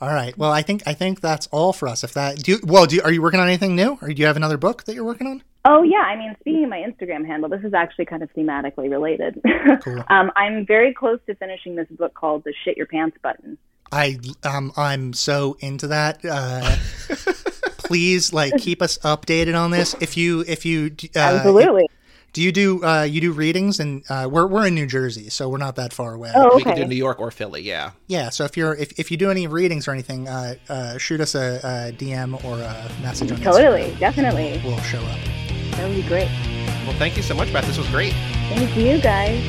[0.00, 0.36] All right.
[0.36, 2.02] Well, I think I think that's all for us.
[2.02, 4.14] If that do you, well, do you, are you working on anything new, or do
[4.20, 5.42] you have another book that you're working on?
[5.64, 8.90] Oh yeah, I mean, speaking of my Instagram handle, this is actually kind of thematically
[8.90, 9.40] related.
[9.82, 10.04] Cool.
[10.08, 13.56] um, I'm very close to finishing this book called "The Shit Your Pants Button."
[13.92, 16.24] I um I'm so into that.
[16.24, 16.76] Uh,
[17.78, 19.94] please, like, keep us updated on this.
[20.00, 21.88] If you if you uh, Absolutely.
[22.32, 25.48] do you do uh, you do readings and uh, we're we're in New Jersey, so
[25.48, 26.32] we're not that far away.
[26.34, 26.84] oh, We can do.
[26.86, 27.60] New York or Philly.
[27.62, 27.90] Yeah.
[28.06, 28.30] Yeah.
[28.30, 31.34] So if you're if, if you do any readings or anything, uh, uh, shoot us
[31.34, 33.98] a, a DM or a message on Totally, Instagram.
[33.98, 34.62] definitely.
[34.64, 35.18] We'll show up.
[35.72, 36.28] That would be great.
[36.86, 37.66] Well, thank you so much, Beth.
[37.66, 38.12] This was great.
[38.48, 39.42] Thank you, guys.